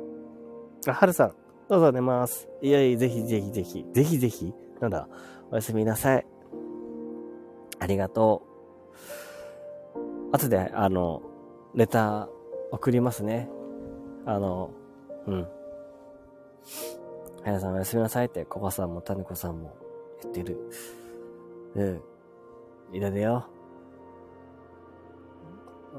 [0.88, 1.36] あ、はるさん、
[1.68, 2.48] どうぞ寝ます。
[2.62, 5.08] いやいや、ぜひぜひぜひ、ぜひぜひ、なんだ、
[5.52, 6.26] おやすみなさい。
[7.80, 8.44] ありがと
[9.96, 10.36] う。
[10.36, 11.22] 後で、あの、
[11.74, 12.30] レター
[12.72, 13.50] 送りますね。
[14.26, 14.72] あの、
[15.28, 15.42] うん。
[15.42, 15.48] は
[17.46, 19.76] やさんおやすみなさいって、ココさんもタネコさんも
[20.22, 20.70] 言ってる。
[21.76, 22.02] うん。
[22.92, 23.48] いらでよ。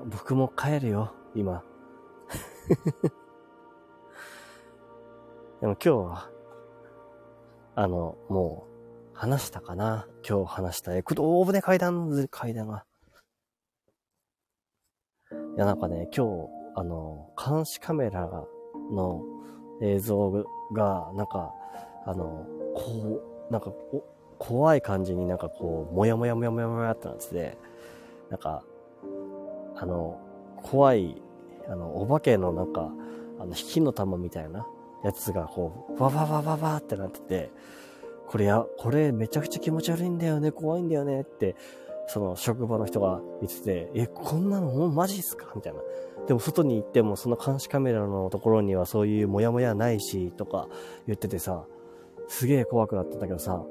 [0.07, 1.63] 僕も帰るよ、今。
[5.61, 6.31] でも今日は、
[7.75, 8.75] あの、もう、
[9.17, 10.09] 話したかな？
[10.29, 12.85] 今日話したえ、大船階段階段が。
[15.31, 18.29] いや、なんかね、今日、あの、監視カメラ
[18.91, 19.23] の
[19.81, 20.33] 映像
[20.73, 21.53] が、なんか、
[22.07, 23.73] あの、こう、なんか、
[24.39, 27.59] 怖い感じになんかこう、もやもやもやもやもやってなってて、
[28.31, 28.63] なんか、
[29.77, 30.19] あの、
[30.63, 31.21] 怖い、
[31.69, 32.91] あの、お化けのなんか、
[33.39, 34.67] あの、引きの玉みたいな
[35.03, 37.51] やつがこう、わわわわわってなってて、
[38.27, 41.57] これや、これめちゃくちゃ気持ち悪いんだよね、怖いんだよねって
[42.07, 45.53] その職場の人が言ってて、え、こんなのもうマジっすか？
[45.55, 45.81] みたいな。
[46.27, 50.69] でも外に行ってもその監視カメラのところにはそういうモヤモヤないし、とか
[51.07, 51.65] 言っててさ、
[52.29, 53.63] すげえ怖くなったんだけどさ、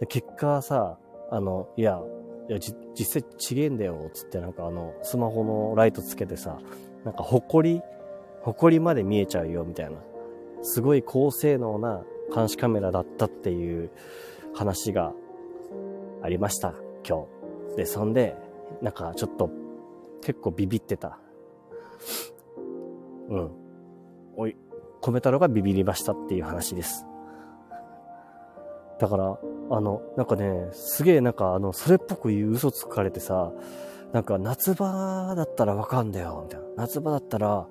[0.00, 0.98] で結果さ、
[1.30, 2.00] あの、いや、
[2.48, 6.58] いや、じ実際ちげえんだよ、つってなんかあの、スマホのライトつけてさ、
[7.04, 7.82] なんか埃、
[8.42, 9.96] 埃まで見えちゃうよ、みたいな。
[10.62, 13.90] すごい高性能な監視カメラだったっていう
[14.54, 15.12] 話が
[16.22, 16.74] ありました、
[17.06, 17.26] 今
[17.70, 17.76] 日。
[17.76, 18.36] で、そんで、
[18.82, 19.50] なんかちょっと
[20.22, 21.18] 結構ビビってた。
[23.28, 23.50] うん。
[24.36, 24.56] おい、
[25.00, 27.04] 米太郎がビビりましたっていう話です。
[28.98, 29.38] だから、
[29.70, 33.52] あの、なんかね、すげえなんかあの、それっぽく言う嘘つかれてさ、
[34.12, 36.66] なんか夏場だったらわかんだよ、みたいな。
[36.76, 37.68] 夏場だったら、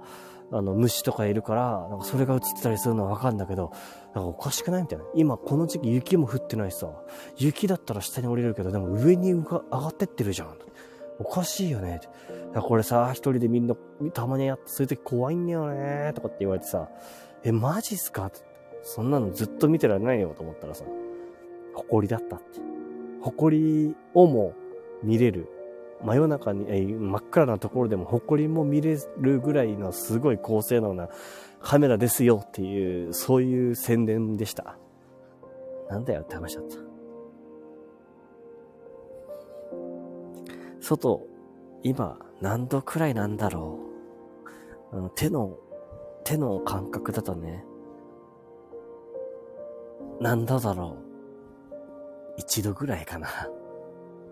[0.50, 3.72] あの、虫とかいるから、なんかそれが映ってたりするのはわかるんだけど、
[4.14, 4.84] なんかおかしくない？
[4.84, 5.06] みたいな。
[5.16, 6.90] 今この時期雪も降ってないしさ、
[7.38, 10.56] 雪だったら下に降りれるけど、でも上に上がってってるじゃん。
[11.20, 12.00] おかしいよね。
[12.54, 13.76] これさ、一人でみんな、
[14.14, 16.14] たまにやって、そういう時怖いんだよね。
[16.14, 16.90] とかって言われてさ、
[17.44, 18.32] え、マジっすか？
[18.84, 20.86] そんなのずっと見てられないよと思ったらさ、
[21.78, 22.60] 誇りだったって。
[23.22, 24.54] 誇りをも
[25.04, 25.48] 見れる。
[26.04, 31.10] 真夜中に、え真っ暗なところでも誇りも見れるぐらいのすごい高性能な
[31.60, 34.78] カメラですよっていう、そういう宣伝でした。
[35.90, 36.78] なんだよって話だった。
[40.82, 41.28] 外、
[41.84, 43.80] 今何度くらいなんだろ
[44.92, 44.98] う。
[44.98, 45.58] あの手の、
[46.24, 47.66] 手の感覚だとね、
[50.20, 51.07] 何度だろう。
[52.38, 53.28] 1度ぐらいかな。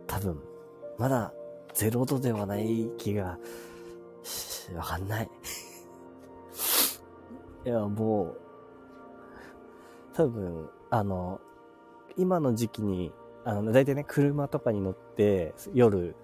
[0.07, 0.41] 多分、
[0.97, 1.33] まだ
[1.73, 3.37] 0度ではない気が、
[4.75, 5.29] わかんない。
[7.65, 8.41] いや、もう、
[10.13, 11.41] 多分、あの、
[12.17, 13.11] 今の時期に、
[13.43, 16.15] あの、だいたいね、車とかに乗って、夜、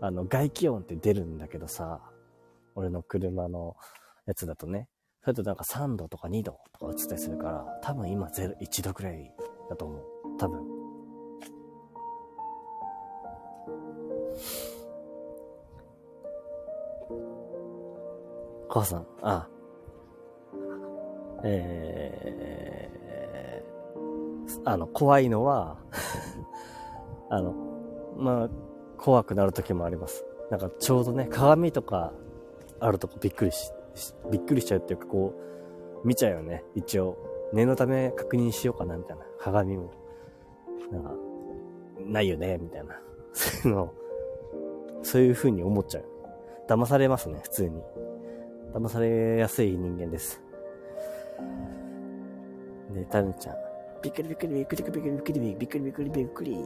[0.00, 2.00] あの、外気温って出るんだけどさ、
[2.74, 3.76] 俺の車の
[4.26, 4.88] やつだとね、
[5.22, 9.34] それとなんか3度とか2度とか映ったりするから、多分今0、1度くらい
[9.68, 10.02] だと思う。
[10.38, 10.77] 多分。
[18.68, 19.48] 母さん、あ、
[21.44, 25.78] えー、あの、怖いのは
[27.30, 27.54] あの、
[28.16, 28.50] まあ、
[28.98, 30.24] 怖くなる時もあります。
[30.50, 32.12] なんかちょうどね、鏡とか
[32.80, 33.72] あるとこびっくりし、
[34.30, 35.34] びっくりしちゃうっていうかこ
[36.04, 36.64] う、見ちゃうよね。
[36.74, 37.16] 一応。
[37.52, 39.24] 念のため確認しようかな、みたいな。
[39.38, 39.90] 鏡も。
[40.90, 41.12] なんか、
[42.04, 43.00] ないよね、みたいな。
[43.32, 43.92] そういうの、
[45.02, 46.04] そういう風に思っちゃう。
[46.66, 47.82] 騙されますね、普通に。
[48.78, 50.40] 騙されやすい人間です。
[52.92, 53.56] で、タヌちゃん。
[54.02, 56.58] びっくりびっくりびっくりびっくりびっくりびっくりびっくりびっくり。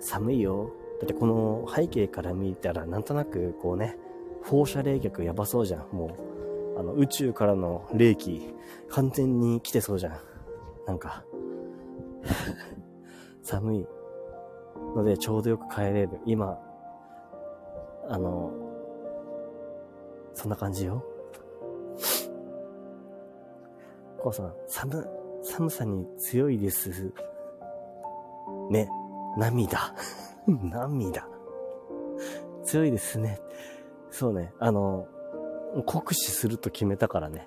[0.00, 0.70] 寒いよ。
[1.00, 3.96] だってこの背景から見たらなんとなくこうね、
[4.44, 5.86] 放射冷却やばそうじゃん。
[5.90, 6.16] も
[6.76, 8.54] う、あの宇宙からの冷気、
[8.90, 10.18] 完全に来てそうじゃん。
[10.86, 11.24] なんか
[13.42, 13.86] 寒い
[14.94, 16.10] のでちょうどよく帰れる。
[16.24, 16.60] 今、
[18.08, 18.52] あの、
[20.34, 21.04] そんな感じよ。
[24.32, 25.06] さん、寒、
[25.42, 27.12] 寒さに強いです。
[28.70, 28.88] ね、
[29.36, 29.94] 涙。
[30.46, 31.26] 涙。
[32.64, 33.40] 強いですね。
[34.10, 35.06] そうね、あの、
[35.86, 37.46] 酷使すると決めたからね。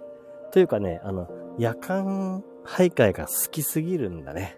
[0.52, 1.28] というかね、あの、
[1.58, 4.58] 夜間徘徊が好きすぎるんだね。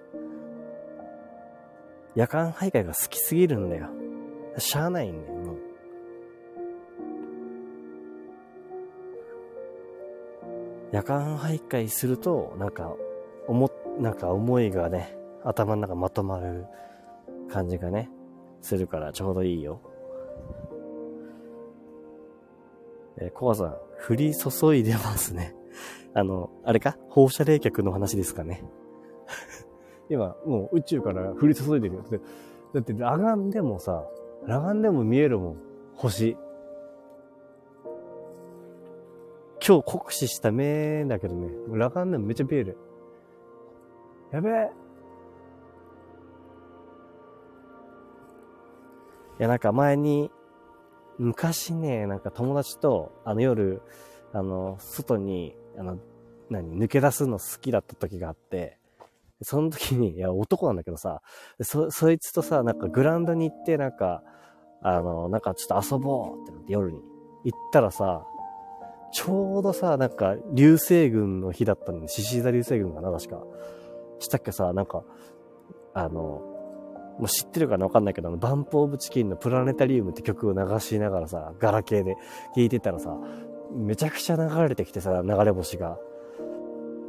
[2.16, 3.90] 夜間徘徊が好きすぎるんだよ。
[4.58, 5.36] しゃあないんだよ、
[10.94, 12.96] 夜間徘徊すると、なんか、
[13.48, 16.68] 思、なんか思いがね、頭の中まとまる
[17.50, 18.12] 感じがね、
[18.62, 19.82] するからちょうどいいよ。
[23.18, 23.76] えー、コアさん、
[24.08, 25.56] 降り注いでますね。
[26.14, 26.96] あの、あれか？
[27.10, 28.64] 放射冷却の話ですかね。
[30.10, 32.04] 今、もう宇宙から降り注いでるよ。
[32.72, 34.08] だって裸眼でもさ、
[34.46, 35.58] 裸眼でも見えるもん。
[35.96, 36.38] 星。
[39.66, 42.78] 今日酷使した目だけどね、裸眼でもめっちゃ見える。
[44.32, 44.72] やべえ。
[49.40, 50.32] いや、なんか前に、
[51.18, 53.82] 昔ね、なんか友達と、あの夜、
[54.34, 55.98] あの、外に、あの、
[56.50, 58.78] 何、抜け出すの好きだった時があって、
[59.44, 61.22] その時に、いや、男なんだけどさ、
[61.62, 64.24] そ、そいつとさ、なんかグラウンドに行って、なんか、
[64.82, 67.00] あの、なんかちょっと遊ぼうってなって夜に
[67.46, 68.26] 行ったらさ、
[69.14, 73.42] ちょうどさ、なんか、流星群の日だったんで、獅子座流星群かな、確か。
[74.20, 75.04] したっけさ、なんか、
[75.94, 76.42] あの、
[77.20, 82.16] もう知ってるかなわかんないけど、バンプオブチキンのプラネタリウムって曲を流しながらさ、ガラケーで
[82.56, 83.16] 聴いてたらさ、
[83.72, 85.98] めちゃくちゃ流れてきてさ、流れ星が。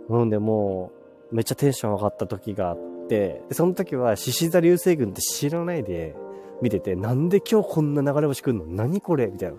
[0.09, 0.93] ほんでも
[1.33, 6.15] う、めっちゃテンション上がった時があって、で、その時は獅子座流星群って知らないで
[6.61, 8.67] 見てて、なんで今日こんな流れ星来んの？
[8.67, 9.27] 何これ？
[9.27, 9.57] みたいな。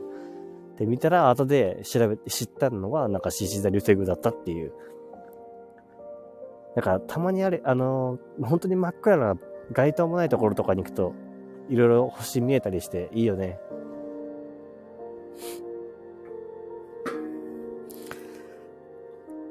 [0.78, 4.74] で、見たら後で調べて知ったのが、なんか獅子座流星群だったっていう。
[6.76, 9.38] だからたまにあれ、あのー、本当に真っ暗な
[9.72, 11.14] 街灯もないところとかに行くと、
[11.70, 13.60] いろいろ星見えたりしていいよね。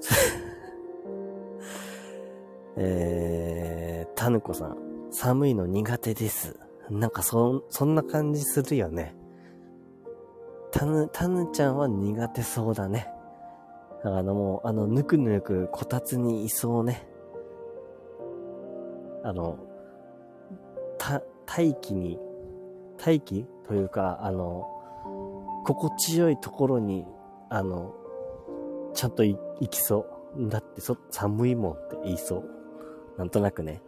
[2.76, 4.76] えー、タヌコさん、
[5.10, 6.60] 寒いの苦手です。
[6.90, 9.14] なんかそ、そんな感じするよね。
[10.74, 13.06] タヌ、タヌちゃんは苦手そうだね。
[14.02, 17.06] あのもう、あの、ぬくぬくこたつにいそうね。
[19.22, 19.56] あの、
[20.98, 22.18] た、大気に、
[22.98, 23.46] 大気？
[23.68, 24.66] というか、あの、
[25.64, 27.06] 心地よいところに、
[27.50, 27.94] あの、
[28.94, 30.06] ちゃんと行きそ
[30.36, 30.48] う。
[30.48, 32.44] だってそ、寒いもんって言いそう。
[33.16, 33.80] なんとなくね。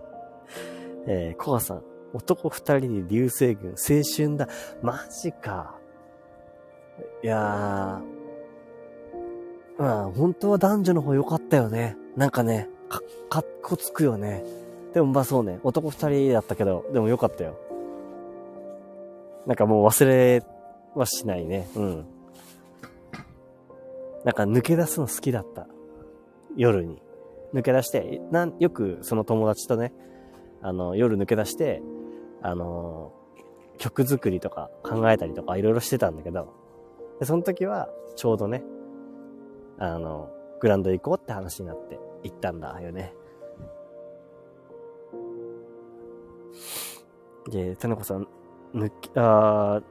[1.08, 1.82] えー、コアさん。
[2.12, 4.46] 男二人で流星群、青春だ。
[4.82, 5.75] マジか。
[7.26, 9.82] いやー。
[9.82, 11.96] まあ、本当は男女の方良かったよね。
[12.14, 14.44] なんかね、か、かっこつくよね。
[14.94, 17.58] でもまあそうね、男二人だったけど、でも良かったよ。
[19.44, 20.44] なんかもう忘れ
[20.94, 21.66] はしないね。
[21.74, 22.06] うん。
[24.24, 25.66] なんか抜け出すの好きだった。
[26.54, 27.02] 夜に。
[27.52, 29.92] 抜け出して、なん、よくその友達とね、
[30.62, 31.82] あの、夜抜け出して、
[32.40, 33.12] あの、
[33.78, 36.65] 曲作りとか考えたりとかいろいろしてたんだけど、
[37.18, 38.62] で、その時はちょうどね、
[39.78, 43.14] あの、グランド行こうって話になって行ったんだよね。
[47.48, 48.26] で、田中さん、
[48.74, 49.82] 抜き、あ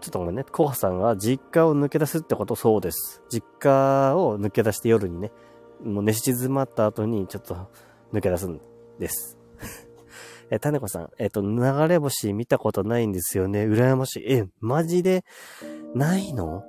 [0.00, 0.44] ちょっとごめんね。
[0.44, 3.22] コハさんは実家を抜け出すってことそうです。
[3.30, 5.32] 実家を抜け出して夜にね、
[5.82, 7.56] もう寝静まった後にちょっと
[8.12, 8.60] 抜け出すん
[8.98, 9.38] です。
[10.50, 13.64] え、種子さん、えっ、と、流れ星見たことないんですよね。
[13.64, 14.32] 羨ましい。
[14.32, 15.24] え、マジで、
[15.94, 16.64] ないの？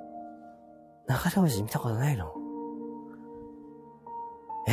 [1.07, 2.33] 流れ星見たことないの？
[4.67, 4.71] え？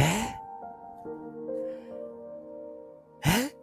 [3.24, 3.54] え？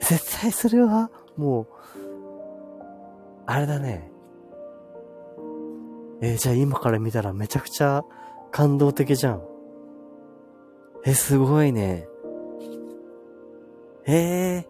[0.00, 1.66] 絶対それは、もう、
[3.46, 4.10] あれだね。
[6.20, 8.02] え、じゃあ今から見たらめちゃくちゃ
[8.50, 9.42] 感動的じゃん。
[11.04, 12.08] え、すごいね。
[14.08, 14.68] ええ、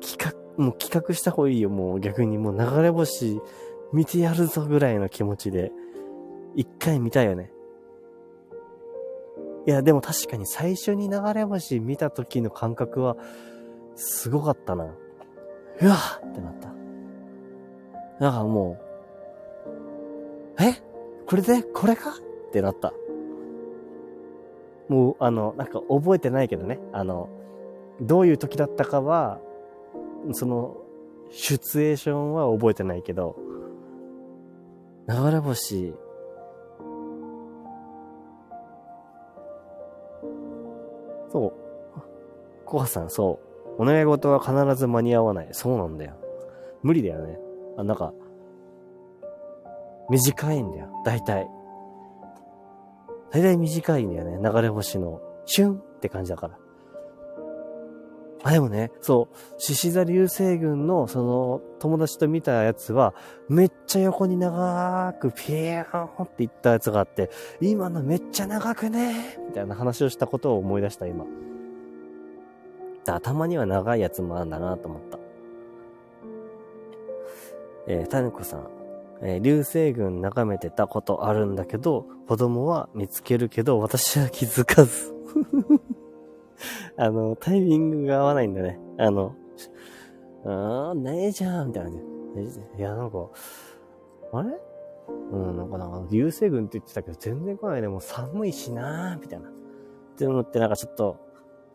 [0.00, 1.70] 企画、もう企画した方がいいよ。
[1.70, 3.40] もう逆にもう流れ星
[3.92, 5.72] 見てやるぞぐらいの気持ちで。
[6.54, 7.52] 一回見たいよね。
[9.66, 13.16] いや、でも確かに最初に流れ星見た時の感覚は、
[13.94, 14.84] すごかったな。
[14.84, 14.88] う
[15.86, 15.96] わ
[16.26, 16.68] ってなった。
[18.20, 18.78] だかも
[20.58, 20.74] う、え？
[21.26, 21.62] これで？
[21.62, 22.10] これか？
[22.10, 22.92] ってなった。
[24.88, 26.80] もう、あの、なんか覚えてないけどね。
[26.92, 27.28] あの、
[28.00, 29.40] どういう時だったかは、
[30.32, 30.76] その、
[31.30, 33.36] シチュエーションは覚えてないけど、
[35.08, 35.94] 流れ星、
[41.30, 41.52] そう。
[42.64, 43.40] コハさん、そ
[43.78, 43.82] う。
[43.82, 45.48] お願い事は必ず間に合わない。
[45.52, 46.14] そうなんだよ。
[46.82, 47.38] 無理だよね。
[47.76, 48.12] あ、なんか、
[50.10, 50.88] 短いんだよ。
[51.04, 51.48] 大体。
[53.30, 54.38] 大体短いんだよね。
[54.42, 56.58] 流れ星の、シュンって感じだから。
[58.44, 63.14] あ、でもね、そう、獅子座流星群の、その、友達と見たやつは、
[63.48, 67.30] めっちゃ横に長く、ピーンっていったやつがあって、
[67.60, 71.24] 今のめっちゃ長くねみたいな話をしたことを思い出した、今。
[73.06, 75.18] 頭には長いやつもあるんだなと思った。
[77.86, 78.68] えー、タヌコさん。
[79.20, 85.12] えー、流星群眺めてたことあるんだけど、子供は見つけるけど、私は気づかず。
[86.96, 88.78] あの、タイミングが合わないんだね。
[88.98, 89.34] あの、
[90.44, 92.02] あー、ねえじゃん、みたいなね。
[92.76, 93.28] いや、なんか、
[94.32, 94.60] あれ？
[95.32, 97.88] うん、なんかなんか、流星群って言ってたけど、全然来ないね。
[97.88, 99.48] もう寒いしなー、みたいな。
[99.48, 99.52] っ
[100.16, 101.16] て思って、なんかちょっと、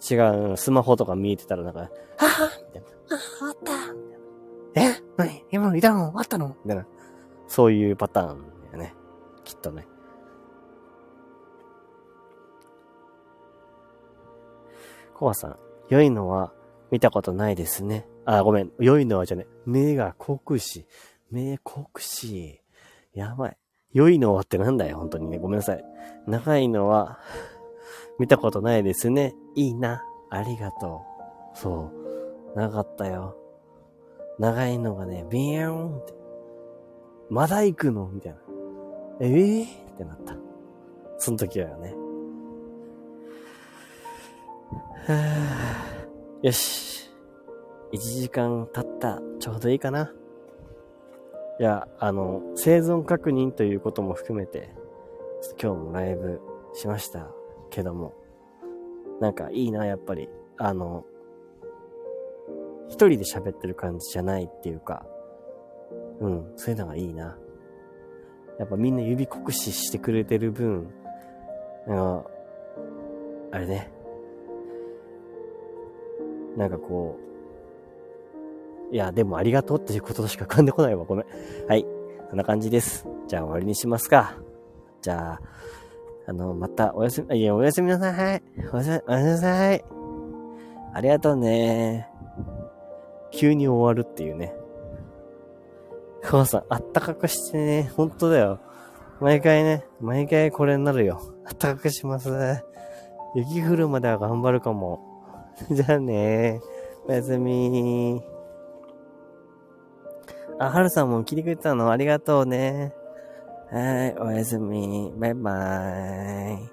[0.09, 0.15] 違
[0.53, 2.87] う、スマホとか見えてたら、なんか、はぁみたいな。
[3.15, 5.03] あ、終わったえ？
[5.17, 5.45] 何？
[5.51, 6.05] 今いたの？
[6.05, 6.55] 終わったの？
[6.63, 6.85] みたいな。
[7.47, 8.95] そういうパターンだよね。
[9.43, 9.87] きっとね。
[15.13, 15.57] コアさん、
[15.89, 16.53] 良いのは
[16.91, 18.07] 見たことないですね。
[18.25, 18.71] あ、ごめん。
[18.79, 19.45] 良いのはじゃね。
[19.65, 20.85] 目が酷し。
[21.31, 22.61] 目酷し。
[23.13, 23.57] やばい。
[23.93, 25.37] 良いのはってなんだよ、本当にね。
[25.37, 25.83] ごめんなさい。
[26.27, 27.19] 長いのは
[28.19, 29.35] 見たことないですね。
[29.55, 30.03] いいな。
[30.29, 31.01] ありがと
[31.55, 31.57] う。
[31.57, 31.91] そ
[32.55, 32.59] う。
[32.59, 33.37] なかったよ。
[34.39, 36.13] 長いのがね、ビヨーンって。
[37.29, 38.39] まだ行くのみたいな。
[39.19, 40.35] ええー、ってなった。
[41.17, 42.02] その時はよね。
[44.75, 46.45] はぁ。
[46.45, 47.09] よし。
[47.93, 49.21] 1時間経った。
[49.39, 50.11] ちょうどいいかな。
[51.59, 54.73] いや、あの、生存確認ということも含めて、
[55.61, 56.41] 今日もライブ
[56.73, 57.29] しました
[57.69, 58.13] けども、
[59.21, 60.29] なんかいいな、やっぱり。
[60.57, 61.05] あの、
[62.87, 65.05] 一人で喋ってる感じじゃないっていうか、
[66.19, 67.37] うん、そういうのがいいな。
[68.59, 70.91] やっぱみんな指酷使してくれてる分、
[71.87, 72.31] あの、
[73.51, 73.91] あれね。
[76.57, 77.17] なんかこ
[78.91, 81.03] う、いや、でもありがとうっていうことしか浮かんでこないわ。
[81.03, 81.25] ごめん。
[81.67, 81.85] はい。
[82.29, 83.07] そんな感じです。
[83.27, 84.35] じゃあ終わりにしますか。
[85.01, 85.41] じゃあ、
[86.27, 88.43] あの、またおやすみ、いや、おやすみなさい。
[88.71, 89.83] おやすみ、おやすみなさい。
[90.93, 92.07] ありがとうね。
[93.31, 94.55] 急に終わるっていうね。
[96.21, 97.91] 母さん、あったかくしてね。
[97.95, 98.59] ほんとだよ。
[99.19, 101.19] 毎回ね、毎回これになるよ。
[101.45, 102.29] あったかくします。
[103.35, 105.12] 雪降るまでは頑張るかも。
[105.71, 106.61] じゃあね。
[107.05, 108.23] おやすみ
[110.59, 111.91] あ、はるさんも聞いてくれたの？
[111.91, 112.93] ありがとうね。
[113.71, 115.11] はい、おやすみ。
[115.17, 116.72] バイバーイ。